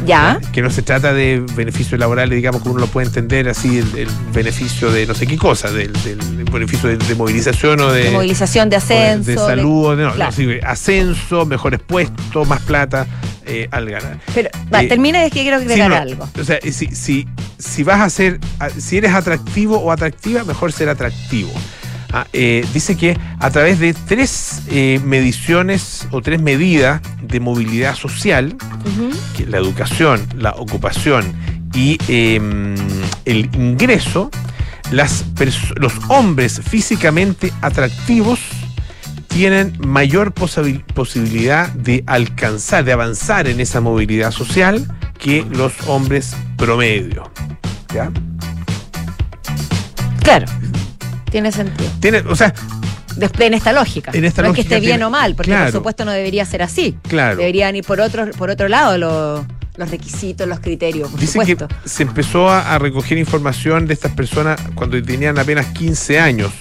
[0.07, 0.41] Ya.
[0.55, 3.99] Que no se trata de beneficios laborales, digamos, como uno lo puede entender así, el,
[3.99, 6.19] el beneficio de no sé qué cosa, del, del
[6.51, 9.31] beneficio de, de movilización o de, De movilización, de ascenso.
[9.31, 10.31] de salud, de- no, claro.
[10.31, 13.07] no, sí, ascenso, mejores puestos, más plata
[13.45, 14.19] eh, al ganar.
[14.35, 16.29] Pero, va, Eh, termina es que quiero agregar no, algo.
[16.41, 17.27] O sea, si, si,
[17.59, 18.41] si vas a ser,
[18.79, 21.53] si eres atractivo o atractiva, mejor ser atractivo.
[22.19, 27.95] Ah, eh, dice que a través de tres eh, mediciones o tres medidas de movilidad
[27.95, 28.57] social,
[29.37, 31.35] que es la educación, la ocupación
[31.75, 32.41] y eh,
[33.27, 34.31] el ingreso,
[34.91, 35.27] las
[35.77, 38.41] los hombres físicamente atractivos
[39.29, 44.87] tienen mayor posibilidad de alcanzar, de avanzar en esa movilidad social
[45.19, 47.31] que los hombres promedio.
[47.93, 48.11] ¿Ya?
[50.23, 50.47] Claro.
[51.31, 51.91] Tiene sentido.
[52.01, 52.53] Tiene, o sea,
[53.39, 54.11] en esta lógica.
[54.15, 55.65] En esta no es que lógica esté bien tiene- o mal, porque claro.
[55.67, 56.97] por supuesto no debería ser así.
[57.09, 57.37] claro.
[57.37, 61.57] Deberían ir por otro, por otro lado los, los requisitos, los criterios, por Dice que
[61.85, 66.53] se empezó a, a recoger información de estas personas cuando tenían apenas 15 años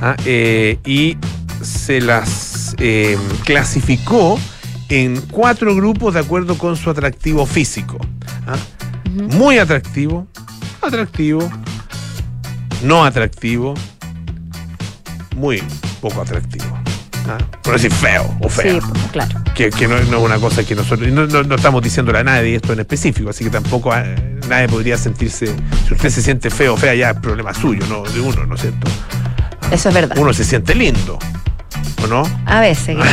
[0.00, 0.16] ¿ah?
[0.24, 1.16] Eh, y
[1.62, 4.38] se las eh, clasificó
[4.88, 7.98] en cuatro grupos de acuerdo con su atractivo físico.
[8.46, 8.56] ¿ah?
[9.10, 10.26] Muy atractivo,
[10.82, 11.50] atractivo,
[12.82, 13.74] no atractivo,
[15.36, 15.62] muy
[16.00, 16.78] poco atractivo.
[17.28, 17.38] ¿ah?
[17.62, 18.80] Por decir feo o feo.
[18.80, 19.40] Sí, pues, claro.
[19.54, 21.08] Que, que no, no es una cosa que nosotros.
[21.10, 24.04] No, no- no estamos diciéndole a nadie esto en específico, así que tampoco ah,
[24.48, 25.46] nadie podría sentirse.
[25.86, 28.54] Si usted se siente feo o fea, ya es problema suyo, no de uno, ¿no
[28.56, 28.90] es cierto?
[29.70, 30.16] Eso es verdad.
[30.18, 31.18] Uno se siente lindo,
[32.02, 32.22] ¿o no?
[32.46, 32.96] A veces.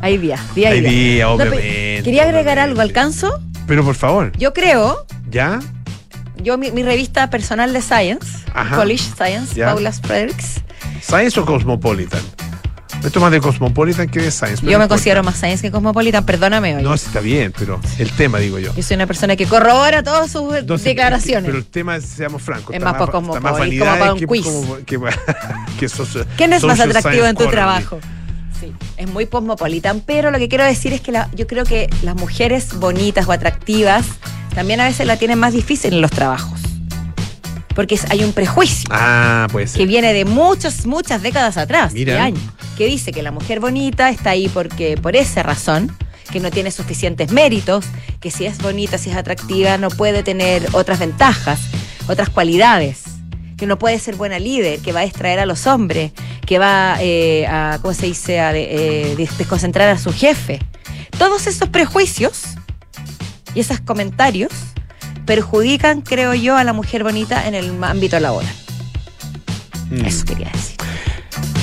[0.00, 0.90] Hay días, día Hay día.
[0.90, 2.00] día, obviamente.
[2.04, 2.60] quería agregar obviamente.
[2.70, 3.40] algo, ¿alcanzo?
[3.66, 5.58] Pero por favor, Yo creo, ¿ya?
[6.42, 8.76] Yo mi, mi revista personal de Science, Ajá.
[8.76, 9.66] College Science, Ya.
[9.66, 10.60] Paula Fredericks,
[11.02, 12.20] ¿Science o Cosmopolitan?
[13.04, 14.64] Esto es más de Cosmopolitan que de Science.
[14.64, 16.82] yo me considero más Science que Cosmopolitan, perdóname hoy.
[16.84, 18.72] No, está bien, pero el tema, digo yo.
[18.76, 21.46] Yo soy una persona que corrobora todas sus Entonces, declaraciones.
[21.46, 24.44] Pero el tema, seamos francos, Es está más más Cosmopolitan, como para un que, quiz.
[24.44, 25.00] como- que,
[25.80, 27.98] que socio- ¿Quién es más atractivo en tu trabajo?
[28.60, 31.90] Sí, es muy cosmopolitan, pero lo que quiero decir es que la- yo creo que
[32.02, 34.06] las mujeres bonitas o atractivas
[34.54, 36.60] también a veces la tienen más difícil en los trabajos.
[37.74, 39.72] Porque hay un prejuicio Ah, pues.
[39.72, 42.14] que viene de muchas, muchas décadas atrás, Mira.
[42.14, 42.42] de años,
[42.76, 45.90] que dice que la mujer bonita está ahí porque por esa razón,
[46.30, 47.86] que no tiene suficientes méritos,
[48.20, 51.60] que si es bonita, si es atractiva, no puede tener otras ventajas,
[52.08, 53.02] otras cualidades,
[53.56, 56.12] que no puede ser buena líder, que va a distraer a los hombres,
[56.46, 60.58] que va eh, a, ¿cómo se dice?, a eh, des- desconcentrar a su jefe.
[61.18, 62.42] Todos esos prejuicios
[63.54, 64.50] y esos comentarios
[65.26, 68.52] perjudican, creo yo, a la mujer bonita en el ámbito laboral.
[69.90, 70.04] Mm.
[70.06, 70.76] Eso quería decir.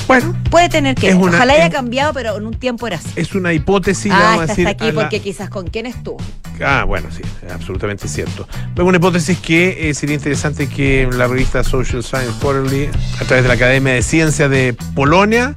[0.06, 3.08] Bueno, Puede tener que una- Ojalá haya es- cambiado, pero en un tiempo era así.
[3.14, 4.66] es una hipótesis, ah, vamos a decir.
[4.66, 6.16] aquí a la- porque quizás con quién estuvo.
[6.64, 7.22] Ah, bueno, sí,
[7.52, 8.46] absolutamente cierto.
[8.74, 12.88] Es una hipótesis que eh, sería interesante que la revista Social Science Quarterly,
[13.20, 15.54] a través de la Academia de Ciencias de Polonia,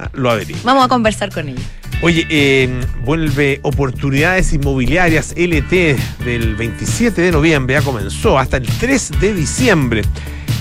[0.00, 0.60] ah, lo averigüe.
[0.64, 1.62] Vamos a conversar con ella.
[2.04, 2.68] Oye, eh,
[3.04, 10.02] vuelve Oportunidades Inmobiliarias LT del 27 de noviembre, ya comenzó hasta el 3 de diciembre.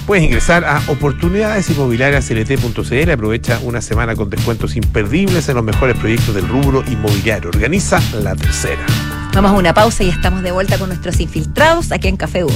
[0.06, 6.48] Puedes ingresar a oportunidadesinmobiliariaslt.cl, aprovecha una semana con descuentos imperdibles en los mejores proyectos del
[6.48, 7.50] rubro inmobiliario.
[7.50, 8.86] Organiza la tercera.
[9.34, 12.52] Vamos a una pausa y estamos de vuelta con nuestros infiltrados aquí en Café U.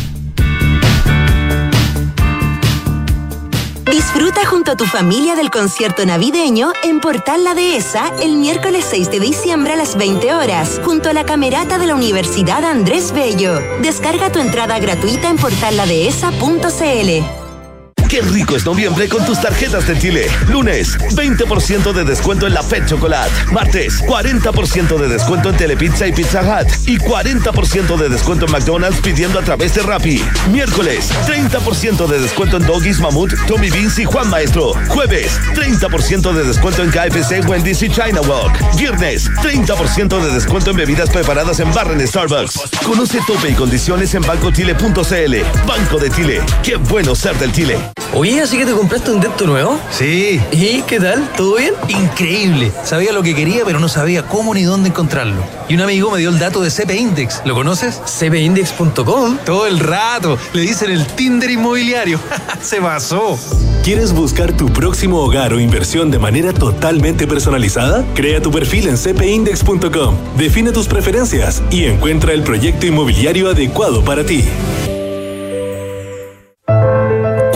[4.35, 9.09] Disfruta junto a tu familia del concierto navideño en Portal La Dehesa el miércoles 6
[9.09, 13.61] de diciembre a las 20 horas, junto a la camerata de la Universidad Andrés Bello.
[13.81, 17.44] Descarga tu entrada gratuita en portalladehesa.cl.
[18.15, 20.31] Qué rico es noviembre con tus tarjetas de Chile.
[20.47, 23.29] Lunes, 20% de descuento en la Pet Chocolate.
[23.51, 26.87] Martes, 40% de descuento en Telepizza y Pizza Hut.
[26.87, 30.23] Y 40% de descuento en McDonald's pidiendo a través de Rappi.
[30.49, 34.71] Miércoles, 30% de descuento en Doggies, Mamut, Tommy Beans y Juan Maestro.
[34.87, 38.77] Jueves, 30% de descuento en KFC, Wendy's y China Walk.
[38.77, 42.61] Viernes, 30% de descuento en bebidas preparadas en barra en Starbucks.
[42.85, 45.67] Conoce tope y condiciones en bancochile.cl.
[45.67, 46.41] Banco de Chile.
[46.63, 47.77] Qué bueno ser del Chile.
[48.13, 49.77] Oye, ¿así que te compraste un dento nuevo?
[49.91, 51.27] Sí, ¿Y qué tal?
[51.35, 51.73] ¿Todo bien?
[51.89, 52.71] increíble.
[52.83, 55.41] Sabía lo que quería, pero no sabía cómo ni dónde encontrarlo.
[55.67, 57.41] Y un amigo me dio el dato de CP Index.
[57.45, 58.01] ¿Lo conoces?
[58.05, 60.37] cbindex.com Todo el rato.
[60.53, 62.19] Le dicen el Tinder inmobiliario.
[62.61, 63.37] Se pasó.
[63.83, 68.05] ¿Quieres buscar tu próximo hogar o inversión de manera totalmente personalizada?
[68.15, 74.25] Crea tu perfil en cpindex.com, define tus preferencias y encuentra el proyecto inmobiliario adecuado para
[74.25, 74.43] ti.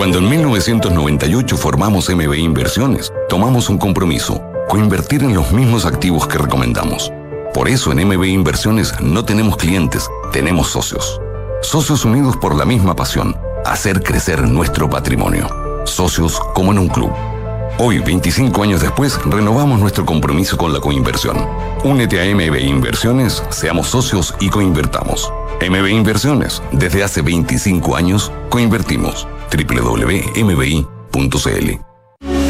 [0.10, 6.39] Cuando en 1998 formamos MB Inversiones, tomamos un compromiso, coinvertir en los mismos activos que
[6.39, 7.14] recomendamos.
[7.53, 11.22] Por eso en MB Inversiones no tenemos clientes, tenemos socios.
[11.62, 15.47] Socios unidos por la misma pasión, hacer crecer nuestro patrimonio.
[15.86, 17.12] Socios como en un club.
[17.82, 21.38] Hoy, 25 años después, renovamos nuestro compromiso con la coinversión.
[21.86, 25.32] Únete a MB Inversiones, seamos socios y coinvertamos.
[25.62, 29.30] MB Inversiones, desde hace 25 años, coinvertimos.
[29.50, 30.90] www.mbi.cl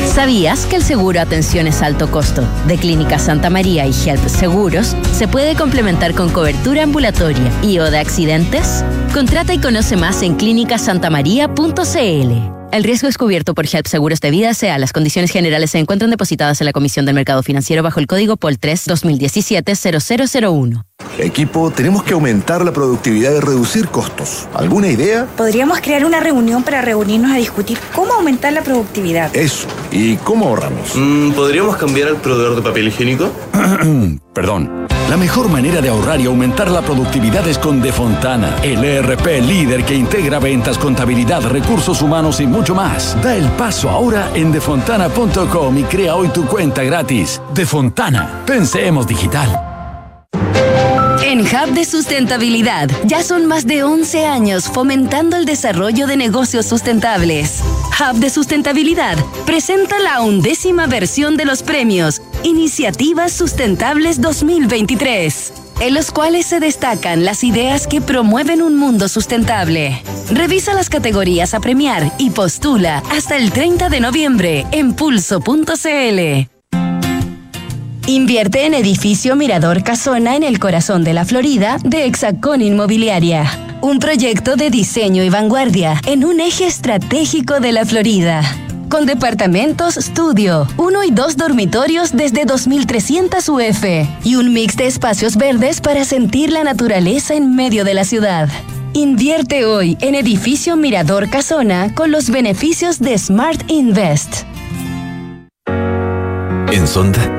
[0.07, 5.27] ¿Sabías que el seguro Atenciones Alto Costo de Clínica Santa María y Help Seguros se
[5.27, 8.83] puede complementar con cobertura ambulatoria y o de accidentes?
[9.13, 12.58] Contrata y conoce más en clínicasantamaría.cl.
[12.71, 14.77] El riesgo es cubierto por HELP Seguros de Vida SEA.
[14.77, 18.37] Las condiciones generales se encuentran depositadas en la Comisión del Mercado Financiero bajo el código
[18.37, 20.88] POL 3 2017-0001.
[21.19, 24.47] Equipo, tenemos que aumentar la productividad y reducir costos.
[24.53, 25.27] ¿Alguna idea?
[25.35, 29.35] Podríamos crear una reunión para reunirnos a discutir cómo aumentar la productividad.
[29.35, 29.67] Eso.
[29.91, 30.95] ¿Y cómo ahorramos?
[30.95, 33.29] Mm, ¿Podríamos cambiar el proveedor de papel higiénico?
[34.33, 34.87] Perdón.
[35.09, 39.83] La mejor manera de ahorrar y aumentar la productividad es con Defontana, el ERP líder
[39.83, 43.17] que integra ventas, contabilidad, recursos humanos y mucho más.
[43.23, 47.41] Da el paso ahora en defontana.com y crea hoy tu cuenta gratis.
[47.55, 49.68] Defontana, pensemos digital.
[51.29, 56.65] En Hub de Sustentabilidad ya son más de 11 años fomentando el desarrollo de negocios
[56.65, 57.61] sustentables.
[57.99, 59.15] Hub de Sustentabilidad
[59.45, 67.23] presenta la undécima versión de los premios Iniciativas Sustentables 2023 en los cuales se destacan
[67.23, 70.01] las ideas que promueven un mundo sustentable.
[70.31, 76.58] Revisa las categorías a premiar y postula hasta el 30 de noviembre en pulso.cl.
[78.09, 83.45] Invierte en edificio Mirador Casona en el corazón de la Florida de Hexacón Inmobiliaria.
[83.81, 88.41] Un proyecto de diseño y vanguardia en un eje estratégico de la Florida
[88.89, 95.37] con departamentos estudio, uno y dos dormitorios desde 2.300 UF y un mix de espacios
[95.37, 98.49] verdes para sentir la naturaleza en medio de la ciudad.
[98.93, 104.45] Invierte hoy en edificio Mirador Casona con los beneficios de Smart Invest.
[106.71, 107.38] En Sonda,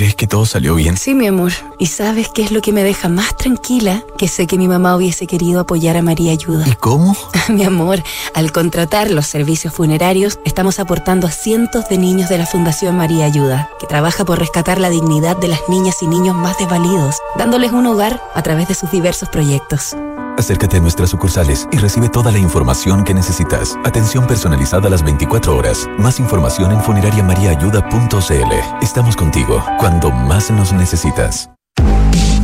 [0.00, 0.96] ¿Crees que todo salió bien?
[0.96, 1.52] Sí, mi amor.
[1.78, 4.02] ¿Y sabes qué es lo que me deja más tranquila?
[4.16, 6.66] Que sé que mi mamá hubiese querido apoyar a María Ayuda.
[6.66, 7.14] ¿Y cómo?
[7.50, 12.46] mi amor, al contratar los servicios funerarios, estamos aportando a cientos de niños de la
[12.46, 16.56] Fundación María Ayuda, que trabaja por rescatar la dignidad de las niñas y niños más
[16.56, 19.94] desvalidos, dándoles un hogar a través de sus diversos proyectos.
[20.38, 23.76] Acércate a nuestras sucursales y recibe toda la información que necesitas.
[23.84, 25.88] Atención personalizada a las 24 horas.
[25.98, 28.82] Más información en funerariamariaayuda.cl.
[28.82, 31.50] Estamos contigo cuando más nos necesitas.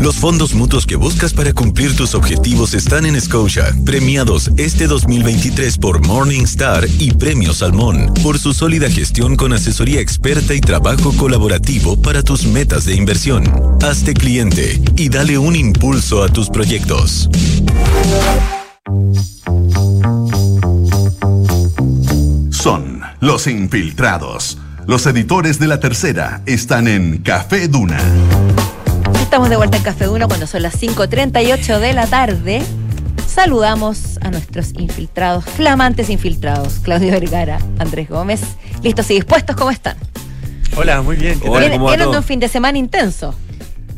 [0.00, 5.78] Los fondos mutuos que buscas para cumplir tus objetivos están en Scotia, premiados este 2023
[5.78, 12.00] por Morningstar y Premio Salmón, por su sólida gestión con asesoría experta y trabajo colaborativo
[12.00, 13.44] para tus metas de inversión.
[13.82, 17.30] Hazte cliente y dale un impulso a tus proyectos.
[22.50, 24.58] Son los infiltrados.
[24.86, 27.98] Los editores de la tercera están en Café Duna.
[29.36, 32.62] Estamos de vuelta en Café Duna cuando son las 5.38 de la tarde.
[33.26, 38.40] Saludamos a nuestros infiltrados, flamantes infiltrados, Claudio Vergara, Andrés Gómez.
[38.82, 39.54] ¿Listos y dispuestos?
[39.54, 39.98] ¿Cómo están?
[40.74, 41.38] Hola, muy bien.
[41.38, 41.68] ¿Qué tal?
[41.68, 43.34] Vienen de un fin de semana intenso.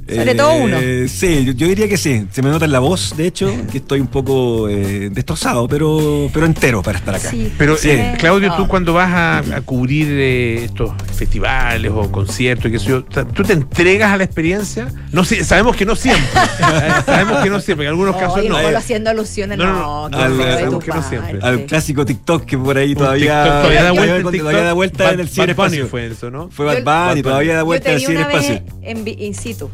[0.08, 0.78] Sobre todo uno.
[0.80, 2.26] Eh, sí, yo, yo, diría que sí.
[2.32, 6.30] Se me nota en la voz, de hecho, que estoy un poco eh, destrozado, pero,
[6.32, 7.30] pero entero para estar acá.
[7.30, 7.90] Sí, Pero, sí.
[7.90, 8.68] eh, Claudio, tú No.
[8.68, 13.52] cuando vas a, a cubrir eh, estos festivales o conciertos, qué sé yo, ¿tú te
[13.52, 14.88] entregas a la experiencia?
[15.12, 16.24] No sé, sabemos que no siempre.
[17.06, 18.56] sabemos que no siempre, en algunos casos no.
[18.78, 21.38] Haciendo alusiones, No, no, no, al- tu que no siempre.
[21.42, 24.64] Al clásico TikTok que por ahí todavía, TikTok, todavía da vuelta, en todavía TikTok.
[24.64, 25.86] da vuelta Bad- en el Bad ciberespacio.
[25.88, 26.48] fue eso, ¿no?
[26.50, 28.78] Fue Bad Yo- Bunny, todavía da vuelta en el vi una vez ciberespacio.
[28.82, 29.70] en, in situ.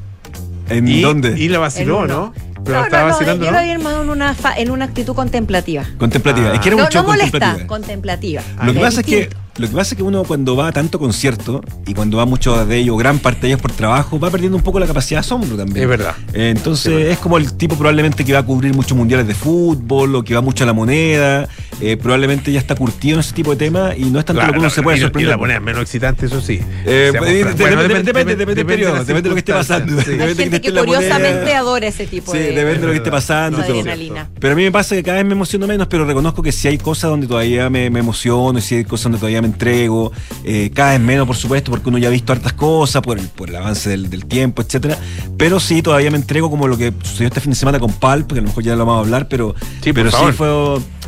[0.68, 1.38] ¿En y, dónde?
[1.38, 2.06] Y la vaciló.
[2.06, 2.32] ¿no?
[2.64, 3.58] Pero No, estaba no, no, vacilando, yo ¿no?
[3.58, 5.84] lo vi armado en una, fa- en una actitud contemplativa.
[5.98, 6.54] Contemplativa.
[6.54, 7.66] Es que era no, un show no molesta, contemplativa.
[7.66, 8.42] contemplativa.
[8.64, 9.28] Lo que Es pasa es que.
[9.56, 12.64] Lo que pasa es que uno cuando va a tanto concierto y cuando va mucho
[12.66, 15.26] de ellos, gran parte de ellos por trabajo, va perdiendo un poco la capacidad de
[15.26, 15.82] asombro también.
[15.84, 16.14] Es verdad.
[16.32, 17.12] Eh, Entonces Es verdad.
[17.12, 20.34] es como el tipo probablemente que va a cubrir muchos mundiales de fútbol o que
[20.34, 21.48] va mucho a la moneda,
[21.80, 24.48] eh, probablemente ya está curtido en ese tipo de temas y no es tanto Claro,
[24.48, 25.30] lo que uno se puede y- y sorprender.
[25.30, 26.60] la moneda menos excitante, eso sí.
[26.86, 27.58] Eh, Seamos de- francos.
[27.58, 29.92] de- Bueno, depende, depende, depende del periodo, depende de lo que esté pasando.
[30.02, 30.10] sí.
[30.10, 30.84] Depende Hay de gente que moneda.
[30.86, 33.58] curiosamente adora ese tipo Sí, de, depende de lo que esté pasando.
[33.58, 34.28] adrenalina.
[34.40, 36.68] Pero a mí me pasa que cada vez me emociono menos, pero reconozco que si
[36.68, 40.12] hay cosas donde todavía me, me emociono, y si hay cosas donde todavía me entrego,
[40.44, 43.28] eh, cada vez menos, por supuesto, porque uno ya ha visto hartas cosas por el,
[43.28, 44.98] por el avance del, del tiempo, etcétera.
[45.36, 48.26] Pero sí, todavía me entrego como lo que sucedió este fin de semana con Pal,
[48.26, 50.48] porque a lo mejor ya lo vamos a hablar, pero Sí, pero sí fue.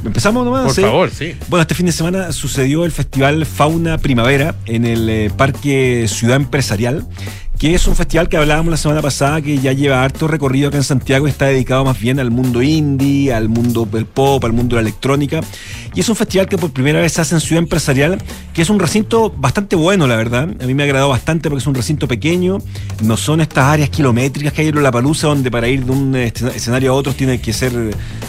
[0.05, 0.64] Empezamos nomás.
[0.64, 0.82] Por sí.
[0.82, 1.34] favor, sí.
[1.49, 6.37] Bueno, este fin de semana sucedió el Festival Fauna Primavera en el eh, Parque Ciudad
[6.37, 7.07] Empresarial,
[7.59, 10.76] que es un festival que hablábamos la semana pasada que ya lleva harto recorrido acá
[10.76, 14.76] en Santiago está dedicado más bien al mundo indie, al mundo del pop, al mundo
[14.76, 15.41] de la electrónica.
[15.97, 18.18] Y es un festival que por primera vez se hace en Ciudad Empresarial,
[18.53, 20.47] que es un recinto bastante bueno, la verdad.
[20.61, 22.59] A mí me ha agradado bastante porque es un recinto pequeño,
[23.03, 26.14] no son estas áreas kilométricas que hay en la palusa donde para ir de un
[26.14, 27.72] escena- escenario a otro tiene que ser,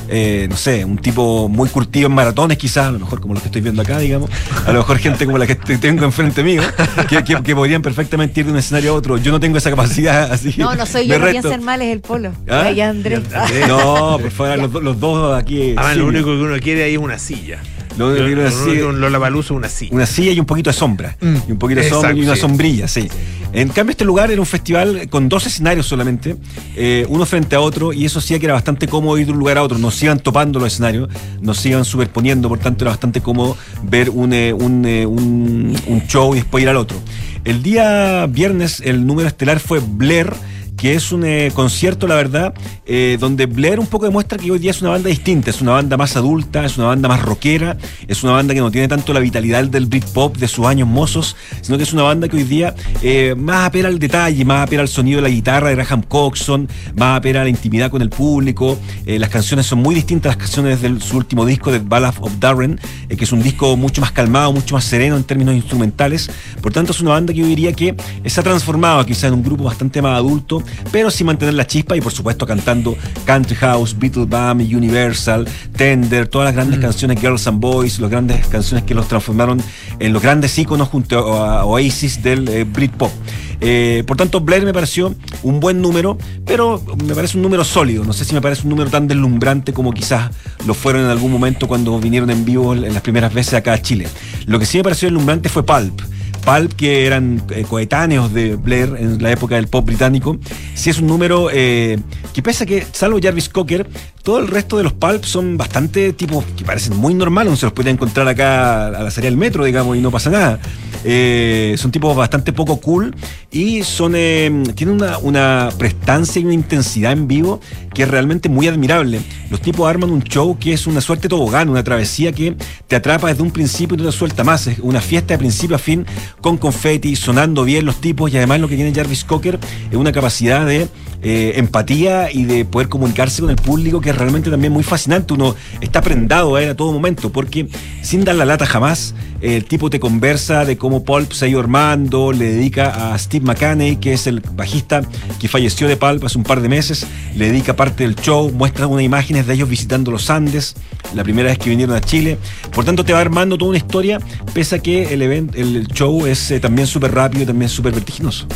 [0.08, 3.44] eh, no sé, un tipo muy curtido en maratones quizás, a lo mejor como los
[3.44, 4.30] que estoy viendo acá, digamos.
[4.66, 6.62] A lo mejor gente como la que te- tengo enfrente mío,
[7.10, 9.18] que, que- que podrían perfectamente ir de un escenario a otro.
[9.18, 11.42] Yo no tengo esa capacidad, así No, no soy yo, no reto.
[11.42, 12.32] piensen mal, es el polo.
[12.50, 12.62] ¿Ah?
[12.68, 13.24] Ahí Andrés.
[13.68, 15.76] No, por favor, los, do- los dos aquí.
[15.92, 15.98] Sí.
[16.00, 17.57] lo único que uno quiere ahí es una silla.
[17.98, 19.94] Lo único que quiero decir- lo- Un Lollapalooza, una silla.
[19.96, 21.18] Una silla y un poquito de sombra.
[21.20, 22.42] Mm, Y un poquito de sombra exacto, y una sí.
[22.42, 23.08] sombrilla, sí.
[23.54, 26.36] En cambio, este lugar era un festival con dos escenarios solamente,
[26.76, 29.40] eh, uno frente a otro, y eso hacía que era bastante cómodo ir de un
[29.40, 29.78] lugar a otro.
[29.78, 31.10] Nos iban topando los escenarios,
[31.42, 36.02] nos iban superponiendo, por tanto era bastante cómodo ver un, eh, un, eh, un- un
[36.08, 36.98] show y después ir al otro.
[37.46, 40.34] El día viernes, el número estelar fue Blair
[40.78, 42.54] que es un eh, concierto, la verdad,
[42.86, 45.72] eh, donde Blair un poco demuestra que hoy día es una banda distinta, es una
[45.72, 49.12] banda más adulta, es una banda más rockera, es una banda que no tiene tanto
[49.12, 52.44] la vitalidad del Britpop de sus años mozos, sino que es una banda que hoy
[52.44, 56.04] día eh, más apela al detalle, más apela al sonido de la guitarra de Graham
[56.04, 60.32] Coxon, más apela a la intimidad con el público, eh, las canciones son muy distintas
[60.32, 63.76] a las canciones de su último disco, de Ballad of Darren, que es un disco
[63.76, 66.30] mucho más calmado, mucho más sereno en términos instrumentales,
[66.62, 69.44] por tanto es una banda que yo diría que se ha transformado quizá en un
[69.44, 72.96] grupo bastante más adulto, pero sin mantener la chispa y por supuesto cantando
[73.26, 78.46] Country House, Beatle Bam, Universal, Tender, todas las grandes canciones Girls and Boys, las grandes
[78.48, 79.62] canciones que los transformaron
[80.00, 83.12] en los grandes íconos junto a Oasis del eh, Britpop.
[83.60, 88.04] Eh, por tanto, Blair me pareció un buen número, pero me parece un número sólido.
[88.04, 90.32] No sé si me parece un número tan deslumbrante como quizás
[90.66, 93.82] lo fueron en algún momento cuando vinieron en vivo en las primeras veces acá a
[93.82, 94.08] Chile.
[94.46, 96.02] Lo que sí me pareció deslumbrante fue Pulp.
[96.38, 100.38] Pulp, que eran eh, coetáneos de Blair en la época del pop británico,
[100.74, 102.00] sí es un número eh,
[102.34, 103.88] que pese que, salvo Jarvis Cocker,
[104.28, 107.66] todo el resto de los Pulp son bastante tipos que parecen muy normales, no se
[107.66, 110.60] los puede encontrar acá a la salida del metro, digamos, y no pasa nada.
[111.06, 113.16] Eh, son tipos bastante poco cool
[113.52, 117.62] y son eh, tienen una, prestancia y una intensidad en vivo
[117.94, 119.22] que es realmente muy admirable.
[119.50, 123.30] Los tipos arman un show que es una suerte tobogán, una travesía que te atrapa
[123.30, 124.68] desde un principio y no te suelta más.
[124.68, 126.06] Es una fiesta de principio a fin
[126.42, 129.58] con confeti, sonando bien los tipos y además lo que tiene Jarvis Cocker
[129.90, 130.90] es una capacidad de
[131.22, 135.34] empatía y de poder comunicarse con el público que es realmente también muy fascinante.
[135.34, 137.68] Uno está prendado a él a todo momento porque
[138.02, 141.60] sin dar la lata jamás, el tipo te conversa de cómo Pulp se ha ido
[141.60, 145.02] armando, le dedica a Steve McCanney, que es el bajista
[145.40, 147.06] que falleció de Pulp hace un par de meses,
[147.36, 150.76] le dedica parte del show, muestra unas imágenes de ellos visitando los Andes,
[151.14, 152.38] la primera vez que vinieron a Chile.
[152.74, 154.20] Por tanto, te va armando toda una historia,
[154.54, 157.94] pese a que el, event, el show es eh, también súper rápido y también súper
[157.94, 158.48] vertiginoso.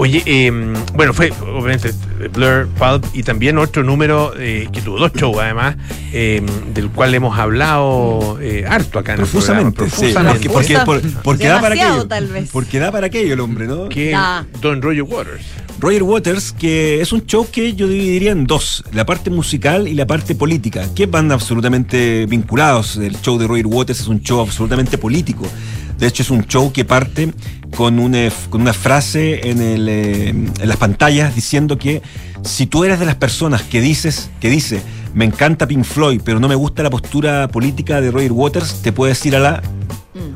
[0.00, 0.50] Oye, eh,
[0.94, 1.92] bueno, fue obviamente
[2.32, 5.76] Blur, Pulp y también otro número eh, que tuvo dos shows además,
[6.14, 6.40] eh,
[6.72, 10.14] del cual hemos hablado eh, harto acá en Profusamente, el sí.
[10.14, 12.06] Porque, porque, por- porque da para aquello.
[12.06, 12.48] tal vez.
[12.50, 13.90] Porque da para aquello el hombre, ¿no?
[13.90, 14.16] Que.
[14.62, 15.42] Don Roger Waters.
[15.78, 19.94] Roger Waters, que es un show que yo dividiría en dos, la parte musical y
[19.94, 22.96] la parte política, que van absolutamente vinculados.
[22.96, 25.46] El show de Roger Waters es un show absolutamente político.
[26.00, 27.32] De hecho, es un show que parte
[27.76, 32.02] con una, con una frase en, eh, en las pantallas diciendo que
[32.42, 34.82] si tú eres de las personas que dices, que dice,
[35.14, 38.92] me encanta Pink Floyd, pero no me gusta la postura política de Roger Waters, te
[38.92, 39.62] puedes ir a la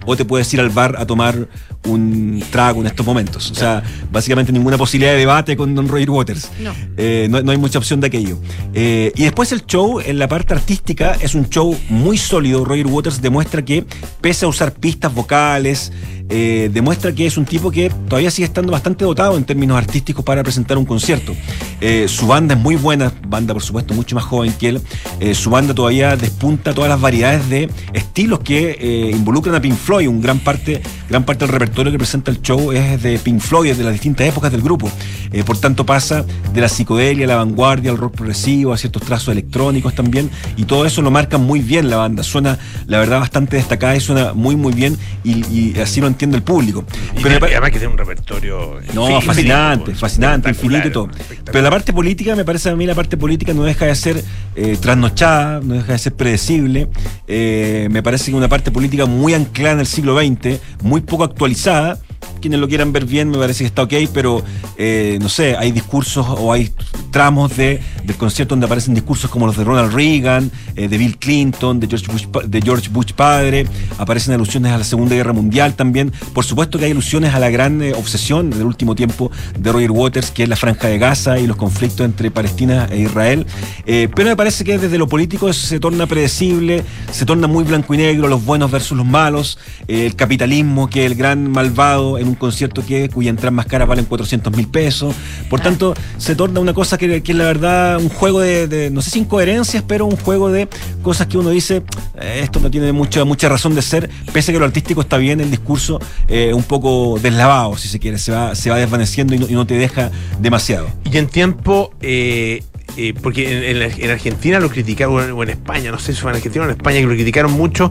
[0.07, 1.49] o te puedes ir al bar a tomar
[1.87, 3.51] un trago en estos momentos.
[3.51, 6.51] O sea, básicamente ninguna posibilidad de debate con Don Roger Waters.
[6.61, 6.73] No.
[6.97, 8.39] Eh, no, no hay mucha opción de aquello.
[8.75, 12.65] Eh, y después el show, en la parte artística, es un show muy sólido.
[12.65, 13.85] Roger Waters demuestra que,
[14.21, 15.93] pese a usar pistas vocales,
[16.29, 20.25] eh, demuestra que es un tipo que todavía sigue estando bastante dotado en términos artísticos
[20.25, 21.35] para presentar un concierto.
[21.81, 24.81] Eh, su banda es muy buena, banda por supuesto mucho más joven que él.
[25.21, 29.77] Eh, su banda todavía despunta todas las variedades de estilos que eh, involucran a Pink
[29.77, 30.09] Floyd.
[30.09, 33.71] Un gran parte, gran parte del repertorio que presenta el show es de Pink Floyd,
[33.71, 34.91] es de las distintas épocas del grupo.
[35.33, 39.29] Eh, por tanto pasa de la psicodelia, la vanguardia, al rock progresivo, a ciertos trazos
[39.29, 40.31] electrónicos también.
[40.57, 42.23] Y todo eso lo marca muy bien la banda.
[42.23, 46.37] Suena, la verdad, bastante destacada y suena muy muy bien y, y así lo entiende
[46.37, 46.85] el público.
[47.17, 48.81] Y, Pero además que tiene un repertorio.
[48.95, 51.09] no, infinito, fascinante, fascinante, infinito y todo.
[51.45, 54.25] Pero la parte política, me parece a mí, la parte política no deja de ser
[54.57, 56.89] eh, trasnochada, no deja de ser predecible.
[57.27, 61.25] Eh, me parece que una parte política muy anclada en el siglo XX, muy poco
[61.25, 61.99] actualizada.
[62.45, 64.43] Quienes lo quieran ver bien, me parece que está ok, pero
[64.77, 66.71] eh, no sé, hay discursos o hay
[67.11, 71.17] tramos de, del concierto donde aparecen discursos como los de Ronald Reagan, eh, de Bill
[71.17, 73.67] Clinton, de George, Bush, de George Bush padre,
[73.97, 76.13] aparecen alusiones a la Segunda Guerra Mundial también.
[76.35, 79.93] Por supuesto que hay alusiones a la gran eh, obsesión del último tiempo de Roger
[79.93, 83.47] Waters, que es la franja de Gaza y los conflictos entre Palestina e Israel.
[83.87, 87.97] Pero me parece que desde lo político se torna predecible, se torna muy blanco y
[87.97, 92.34] negro, los buenos versus los malos, el capitalismo, que es el gran malvado en un
[92.37, 95.15] concierto que, cuya entrada más cara valen 400 mil pesos.
[95.49, 98.91] Por tanto, se torna una cosa que, que es la verdad un juego de, de,
[98.91, 100.69] no sé si incoherencias, pero un juego de
[101.03, 101.83] cosas que uno dice,
[102.21, 105.17] eh, esto no tiene mucha, mucha razón de ser, pese a que lo artístico está
[105.17, 109.35] bien, el discurso eh, un poco deslavado, si se quiere, se va, se va desvaneciendo
[109.35, 110.11] y no, y no te deja
[110.41, 110.89] demasiado.
[111.11, 112.63] Y en tiempo, eh,
[112.97, 116.37] eh, porque en, en Argentina lo criticaron, o en España, no sé si fue en
[116.37, 117.91] Argentina o en España, que lo criticaron mucho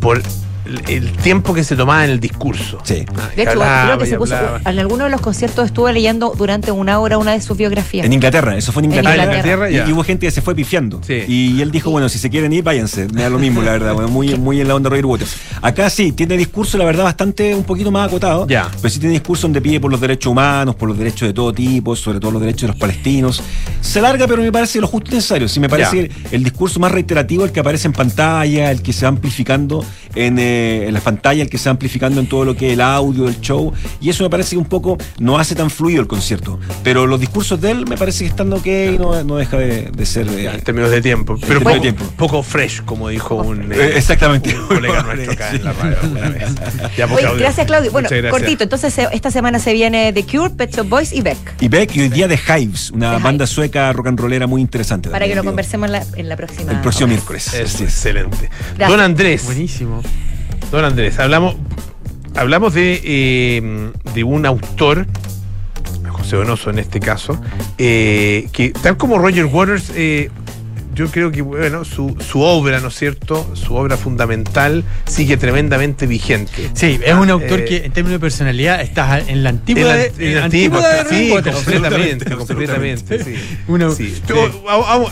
[0.00, 0.22] por
[0.88, 2.78] el tiempo que se tomaba en el discurso.
[2.84, 3.04] Sí.
[3.36, 4.34] De hecho, creo que se puso.
[4.64, 8.06] En alguno de los conciertos estuve leyendo durante una hora una de sus biografías.
[8.06, 9.70] En Inglaterra, eso fue en En Inglaterra.
[9.70, 11.00] Y- y, hubo gente que se fue pifiando.
[11.06, 11.24] Sí.
[11.26, 13.08] Y él dijo, bueno, si se quieren ir, váyanse.
[13.12, 13.94] Me da lo mismo, la verdad.
[13.94, 15.36] bueno, muy, muy en la onda Roger Waters.
[15.62, 18.46] Acá sí, tiene discurso, la verdad, bastante un poquito más acotado.
[18.46, 18.68] Ya.
[18.76, 21.52] Pero sí tiene discurso donde pide por los derechos humanos, por los derechos de todo
[21.52, 23.42] tipo, sobre todo los derechos de los palestinos.
[23.80, 25.48] Se larga, pero me parece lo justo y necesario.
[25.48, 29.04] Sí, me parece el discurso más reiterativo, el que aparece en pantalla, el que se
[29.04, 32.56] va amplificando en, eh, en la pantalla, el que se va amplificando en todo lo
[32.56, 33.72] que es el audio, el show.
[34.00, 36.58] Y eso me parece que un poco no hace tan fluido el concierto.
[36.82, 38.66] Pero los discursos de él me parece que están ok,
[38.98, 40.28] no, no deja de, de ser.
[40.28, 41.36] eh, Ya, en términos de tiempo.
[41.46, 42.04] Pero poco, de tiempo.
[42.16, 44.54] poco fresh, como dijo un, Eh, exactamente.
[44.56, 45.96] un colega nuestro acá en la radio.
[46.02, 46.44] alguna vez.
[46.96, 47.38] Ya, pues, Oye, Claudio.
[47.40, 47.90] gracias, Claudio.
[47.92, 48.30] Bueno, gracias.
[48.30, 48.64] cortito.
[48.64, 51.38] Entonces, esta semana se viene The Cure, Pet Shop Boys y Beck.
[51.60, 53.50] Y Beck y hoy día de Hives, una The banda Hives.
[53.50, 55.08] sueca rock and rollera muy interesante.
[55.10, 55.50] Para que lo digo.
[55.52, 56.72] conversemos en la, en la próxima.
[56.72, 57.14] El próximo hora.
[57.14, 57.54] miércoles.
[57.54, 58.48] Es excelente.
[58.76, 58.88] Gracias.
[58.90, 59.44] Don Andrés.
[59.44, 60.02] Buenísimo.
[60.70, 61.56] Don Andrés, hablamos,
[62.36, 65.06] hablamos de, eh, de un autor,
[66.08, 67.40] José Donoso en este caso,
[67.78, 70.30] eh, que tal como Roger Waters, eh,
[70.94, 73.48] yo creo que bueno, su, su obra, ¿no es cierto?
[73.54, 76.70] Su obra fundamental sigue tremendamente vigente.
[76.74, 79.86] Sí, es un autor eh, que en términos de personalidad está en la antigua en
[80.18, 83.34] la- en la antigua de sí, completamente, completamente, sí.
[83.68, 83.88] Una-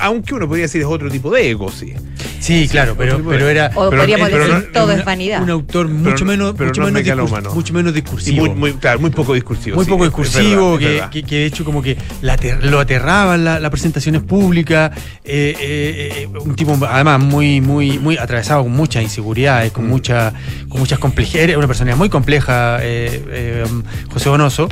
[0.00, 1.94] aunque uno podría decir es otro tipo de ego, sí.
[2.40, 3.18] Sí, claro, pero,
[3.48, 5.42] era O Pero- podríamos pero decir no- todo una- es vanidad.
[5.42, 7.50] un autor mucho no- menos, pero mucho, no menos megalómano.
[7.50, 8.46] discurs- mucho menos Y discursivo.
[8.46, 9.76] muy, muy- claro, muy poco discursivo.
[9.76, 11.10] muy sí, poco discursivo, verdad, que, verdad.
[11.10, 14.92] que- que de hecho como que la lo aterraban la- las presentaciones públicas,
[15.24, 19.74] eh, eh, eh, un tipo además muy, muy, muy atravesado con muchas inseguridades, Mm.
[19.74, 20.32] con mucha,
[20.68, 23.64] con muchas complejidades, una persona muy compleja, eh, eh,
[24.10, 24.68] José Bonoso,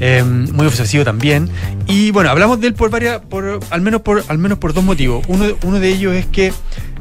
[0.00, 1.48] eh, muy obsesivo también.
[1.86, 4.82] Y bueno, hablamos de él por varias, por, al menos por, al menos por dos
[4.84, 5.24] motivos.
[5.28, 6.52] Uno, uno de ellos es que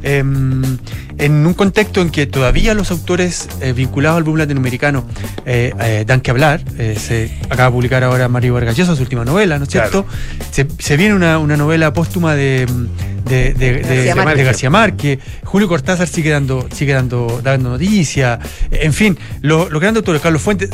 [0.03, 5.05] eh, en un contexto en que todavía los autores eh, vinculados al boom latinoamericano
[5.45, 9.01] eh, eh, dan que hablar, eh, se acaba de publicar ahora Mario Vargas Llosa su
[9.01, 10.05] última novela, ¿no es cierto?
[10.51, 12.65] Se, se viene una, una novela póstuma de,
[13.25, 14.45] de, de- de- García de Márquez.
[14.45, 18.39] García Márquez, Julio Cortázar sigue dando, sigue dando, dando noticias,
[18.71, 20.69] en fin, lo- los grandes autores, Carlos Fuentes,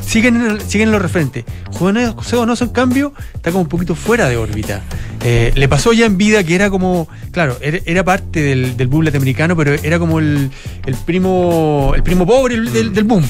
[0.00, 1.44] siguen en, el- siguen en los referentes.
[1.72, 4.82] José José Donoso, en cambio, está como un poquito fuera de órbita.
[5.24, 8.88] Eh, le pasó ya en vida que era como, claro, era, era parte del, del
[8.88, 10.50] boom latinoamericano, pero era como el,
[10.86, 13.24] el primo el primo pobre el- del, del boom.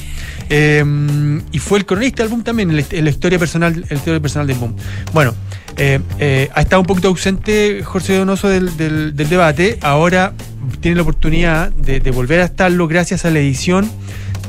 [0.53, 0.85] Eh,
[1.53, 4.47] y fue el cronista del boom también, en la, historia personal, en la historia personal
[4.49, 4.75] del boom.
[5.13, 5.35] Bueno,
[5.77, 10.33] eh, eh, ha estado un poquito ausente Jorge Donoso del, del- del debate, ahora
[10.81, 13.89] tiene la oportunidad de, de volver a estarlo gracias a la edición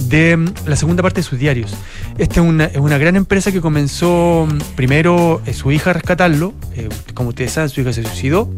[0.09, 1.73] de mm, la segunda parte de sus diarios.
[2.17, 5.93] Esta es una, es una gran empresa que comenzó mm, primero eh, su hija a
[5.93, 8.49] rescatarlo, eh, como ustedes saben, su hija se suicidó.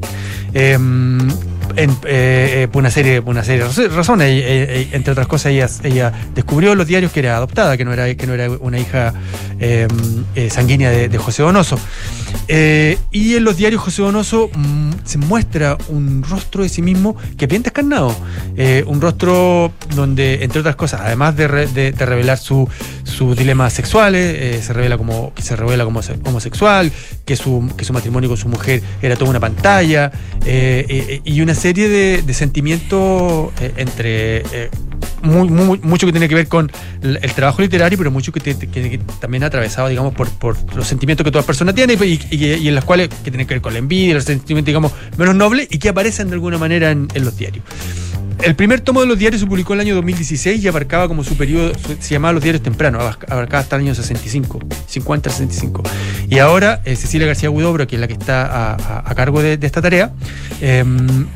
[1.75, 5.27] En- eh, eh, por una serie, por una serie de raz- razones, Eh, entre otras
[5.27, 8.33] cosas, ella, ella descubrió en los diarios que era adoptada, que no era, que no
[8.33, 9.13] era una hija
[9.59, 9.87] eh,
[10.51, 11.79] sanguínea de, José Donoso.
[13.11, 17.47] Y en los diarios José Donoso mm, se muestra un rostro de sí mismo que
[17.47, 18.15] bien descarnado.
[18.85, 22.67] Un rostro donde, entre otras cosas, además de, de- de revelar su-
[23.03, 26.91] sus dilemas sexuales, se revela como, se revela como se- homosexual,
[27.25, 30.11] que su, que su matrimonio con su mujer era toda una pantalla,
[30.45, 34.69] y una serie de, sentimientos eh, entre eh,
[35.21, 36.69] muy, mucho que tiene que ver con
[37.01, 41.23] el, trabajo literario, pero mucho que, te- que- también atravesado, digamos, por, por los sentimientos
[41.23, 43.71] que toda persona tiene y, y- y en las cuales que tienen que ver con
[43.71, 47.37] la envidia, los sentimientos, digamos, menos nobles y que aparecen de alguna manera en los
[47.37, 47.63] diarios.
[48.41, 51.23] El primer tomo de los diarios se publicó en el año 2016 y abarcaba como
[51.23, 55.83] su periodo, se llamaba Los Diarios Tempranos, abarca- abarcaba hasta el año 65, 50, 65.
[56.29, 59.81] Y ahora eh, Cecilia García Huidobro, que es la que está a, cargo de, esta
[59.81, 60.11] tarea,
[60.61, 60.83] eh,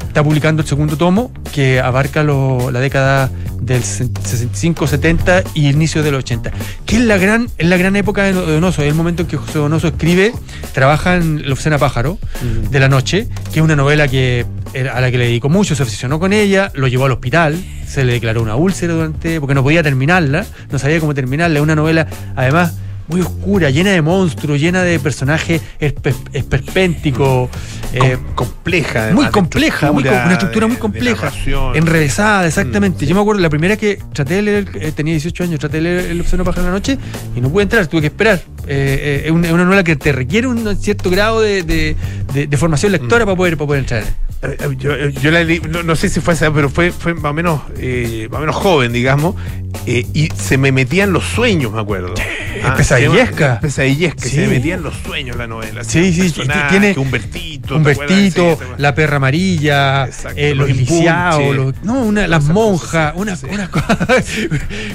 [0.08, 3.30] está publicando el segundo tomo que abarca la década
[3.68, 6.52] del 65, 70 y inicio del 80,
[6.86, 9.38] que es la gran, es la gran época de Donoso, es el momento en que
[9.38, 10.34] José Donoso escribe,
[10.74, 14.46] trabaja en La Oficina Pájaro de la Noche, que es una novela que
[14.94, 17.58] a la que le dedicó mucho, se obsesionó con ella, lo llevó al hospital,
[17.88, 21.64] se le declaró una úlcera durante, porque no podía terminarla, no sabía cómo terminarla, es
[21.64, 22.76] una novela además
[23.08, 27.50] muy oscura, llena de monstruos, llena de personajes espe- esperpénticos,
[27.94, 31.32] eh, compleja, muy además, compleja, muy una estructura de- muy compleja,
[31.76, 33.06] enrevesada, exactamente.
[33.06, 35.84] Yo me acuerdo, la primera que traté de leer, eh, tenía 18 años, traté de
[35.84, 36.98] leer El Obsceno Pájaro de la Noche
[37.36, 38.42] y no pude entrar, tuve que esperar.
[38.68, 41.96] Eh, eh, es una, es una novela que te requiere un cierto grado de, de-
[42.34, 44.04] de- de formación lectora para, poder, para poder entrar.
[44.44, 47.32] Eh, Yo, yo la leí, no, no sé si fue esa, pero fue, fue más,
[47.32, 49.36] o menos, eh, más o menos joven, digamos,
[49.88, 52.14] eh, y se me metían los sueños, me acuerdo.
[52.64, 53.54] Ah, pesadillesca.
[53.54, 54.30] es Pesadillesca, Sí.
[54.32, 55.84] se me metían los sueños la novela.
[55.84, 56.34] Sí, sí,
[56.72, 57.68] tiene Humbertito.
[57.68, 58.58] ¿te Humbertito?
[58.60, 63.14] Sí, ¿te la perra amarilla, Exacto, eh, los los lisiados, los- no, una, las monjas,
[63.16, 63.80] una, una, co-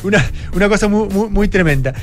[0.02, 1.94] una, una cosa muy, muy, muy tremenda.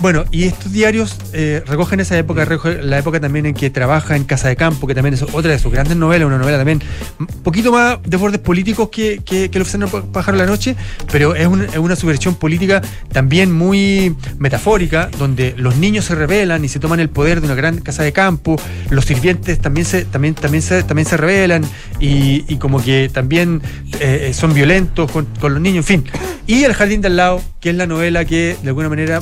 [0.00, 2.46] Bueno, y estos diarios eh, recogen esa época,
[2.82, 5.58] la época también en que trabaja en Casa de Campo, que también es otra de
[5.58, 6.80] sus grandes novelas, una novela también
[7.18, 10.76] un poquito más de bordes políticos que, que, que El Oficial Pájaro la Noche,
[11.10, 16.64] pero es, un- es una subversión política también muy metafórica, donde los niños se rebelan
[16.64, 18.60] y se toman el poder de una gran casa de campo,
[18.90, 21.64] los sirvientes también se, también, también se, también se rebelan
[21.98, 23.62] y, como que también
[24.00, 26.12] eh, son violentos con, con los niños, en fin.
[26.46, 29.20] Y El Jardín de al lado, que es la novela que de alguna manera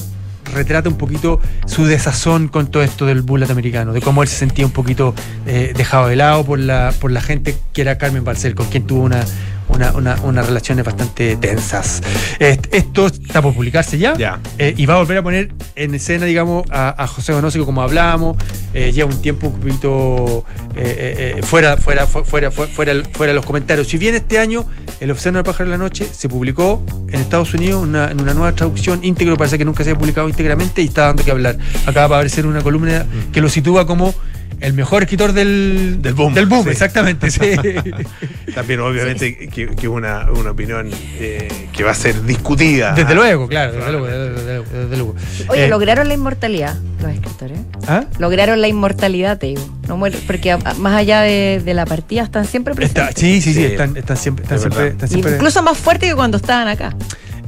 [0.53, 4.37] retrata un poquito su desazón con todo esto del bull americano, de cómo él se
[4.37, 5.15] sentía un poquito
[5.47, 8.87] eh, dejado de lado por la, por la gente que era Carmen Barcel, con quien
[8.87, 9.25] tuvo una,
[9.69, 12.03] una, una- unas relaciones bastante tensas.
[12.39, 14.15] Est- esto está por publicarse ya,
[14.59, 17.83] eh, y va a volver a poner en escena, digamos, a, a José Bonósico como
[17.83, 18.37] hablábamos,
[18.73, 20.45] eh, lleva un tiempo un poquito
[20.77, 23.89] eh, eh, fuera, fuera, fu- fuera, fu- fuera, fuera de los comentarios.
[23.89, 24.65] Si bien este año
[25.01, 28.35] El Océano del Pájaro de la Noche se publicó en Estados Unidos una- en una
[28.35, 31.57] nueva traducción íntegro, parece que nunca se había publicado íntegramente y está dando que hablar.
[31.87, 34.15] Acaba de aparecer una columna que lo sitúa como
[34.61, 36.35] el mejor escritor del, del boom.
[36.35, 36.71] Del boom, sí.
[36.71, 37.31] exactamente.
[37.31, 37.41] sí.
[38.55, 42.93] También, obviamente, que, que es una, una opinión eh, que va a ser discutida.
[42.95, 44.07] Desde luego, claro, desde luego.
[44.07, 45.15] desde luego, desde luego.
[45.49, 47.59] Oye, Eh, lograron la inmortalidad los escritores.
[47.87, 48.05] ¿ah?
[48.19, 49.63] Lograron la inmortalidad, te digo.
[49.89, 53.21] No mueren, porque a- a- más allá de, de la partida están siempre Está- presentes.
[53.21, 53.65] sí, sí, sí, Sí.
[53.73, 56.95] están, están siempre, están Es siempre, están siempre- Incluso más fuerte que cuando estaban acá.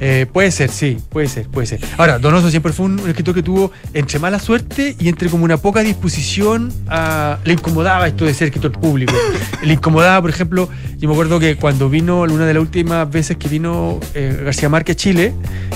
[0.00, 1.80] Eh, puede ser, sí, puede ser, puede ser.
[1.96, 5.56] Ahora, Donoso siempre fue un, escritor que tuvo entre mala suerte y entre como una
[5.56, 7.38] poca disposición a...
[7.44, 9.14] Le incomodaba esto de ser escritor público.
[9.62, 10.68] Le incomodaba, por ejemplo,
[10.98, 14.68] yo me acuerdo que cuando vino, una de las últimas veces que vino eh, García
[14.68, 15.32] Márquez a Chile,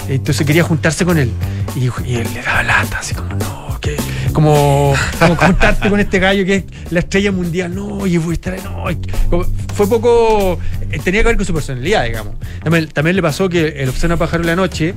[0.09, 1.31] eh, entonces quería juntarse con él.
[1.77, 3.70] Y, él le daba lata, así como, no.
[4.33, 8.35] Como, como juntarte con este gallo que es la estrella mundial, no, y voy a
[8.35, 8.85] estar, no,
[9.29, 10.59] como- fue poco,
[10.91, 12.35] eh, tenía que ver con su personalidad, digamos.
[12.93, 14.95] También, le pasó que el Obsceno Pájaro de la Noche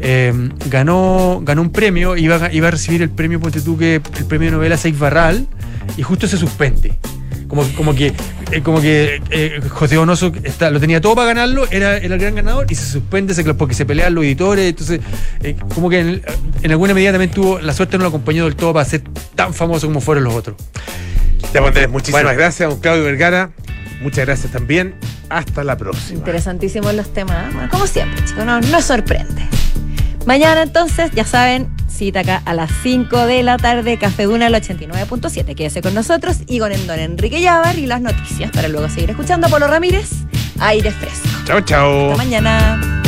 [0.00, 0.32] eh,
[0.70, 4.48] ganó, ganó un premio, iba, iba a recibir el premio, ponte tú, que el premio
[4.48, 5.46] de novela Seis Barral,
[5.96, 6.94] y justo se suspende.
[7.54, 8.12] Como, como que,
[8.50, 12.20] eh, como que eh, José Donoso está, lo tenía todo para ganarlo, era, era el
[12.20, 14.70] gran ganador y se suspende se- porque se pelean los editores.
[14.70, 15.00] Entonces,
[15.42, 16.22] eh, como que en,
[16.62, 19.02] en alguna medida también tuvo, la suerte no lo acompañó del todo para ser
[19.36, 20.56] tan famoso como fueron los otros.
[21.52, 22.36] Ya, pues, Andrés, muchísimas Bueno.
[22.38, 23.50] gracias, don Claudio Vergara.
[24.02, 24.96] Muchas gracias también.
[25.28, 26.18] Hasta la próxima.
[26.18, 27.46] Interesantísimos los temas.
[27.46, 27.50] ¿eh?
[27.54, 29.42] Bueno, como siempre, chicos, no, no sorprende.
[30.26, 34.54] Mañana entonces, ya saben, cita acá a las 5 de la tarde, Café Duna al
[34.54, 35.54] 89.7.
[35.54, 39.10] Quédese con nosotros y con el don Enrique Llávar y las noticias para luego seguir
[39.10, 40.10] escuchando a Polo Ramírez,
[40.60, 41.28] Aire Fresco.
[41.44, 42.12] Chao, chao.
[42.12, 43.03] Hasta mañana.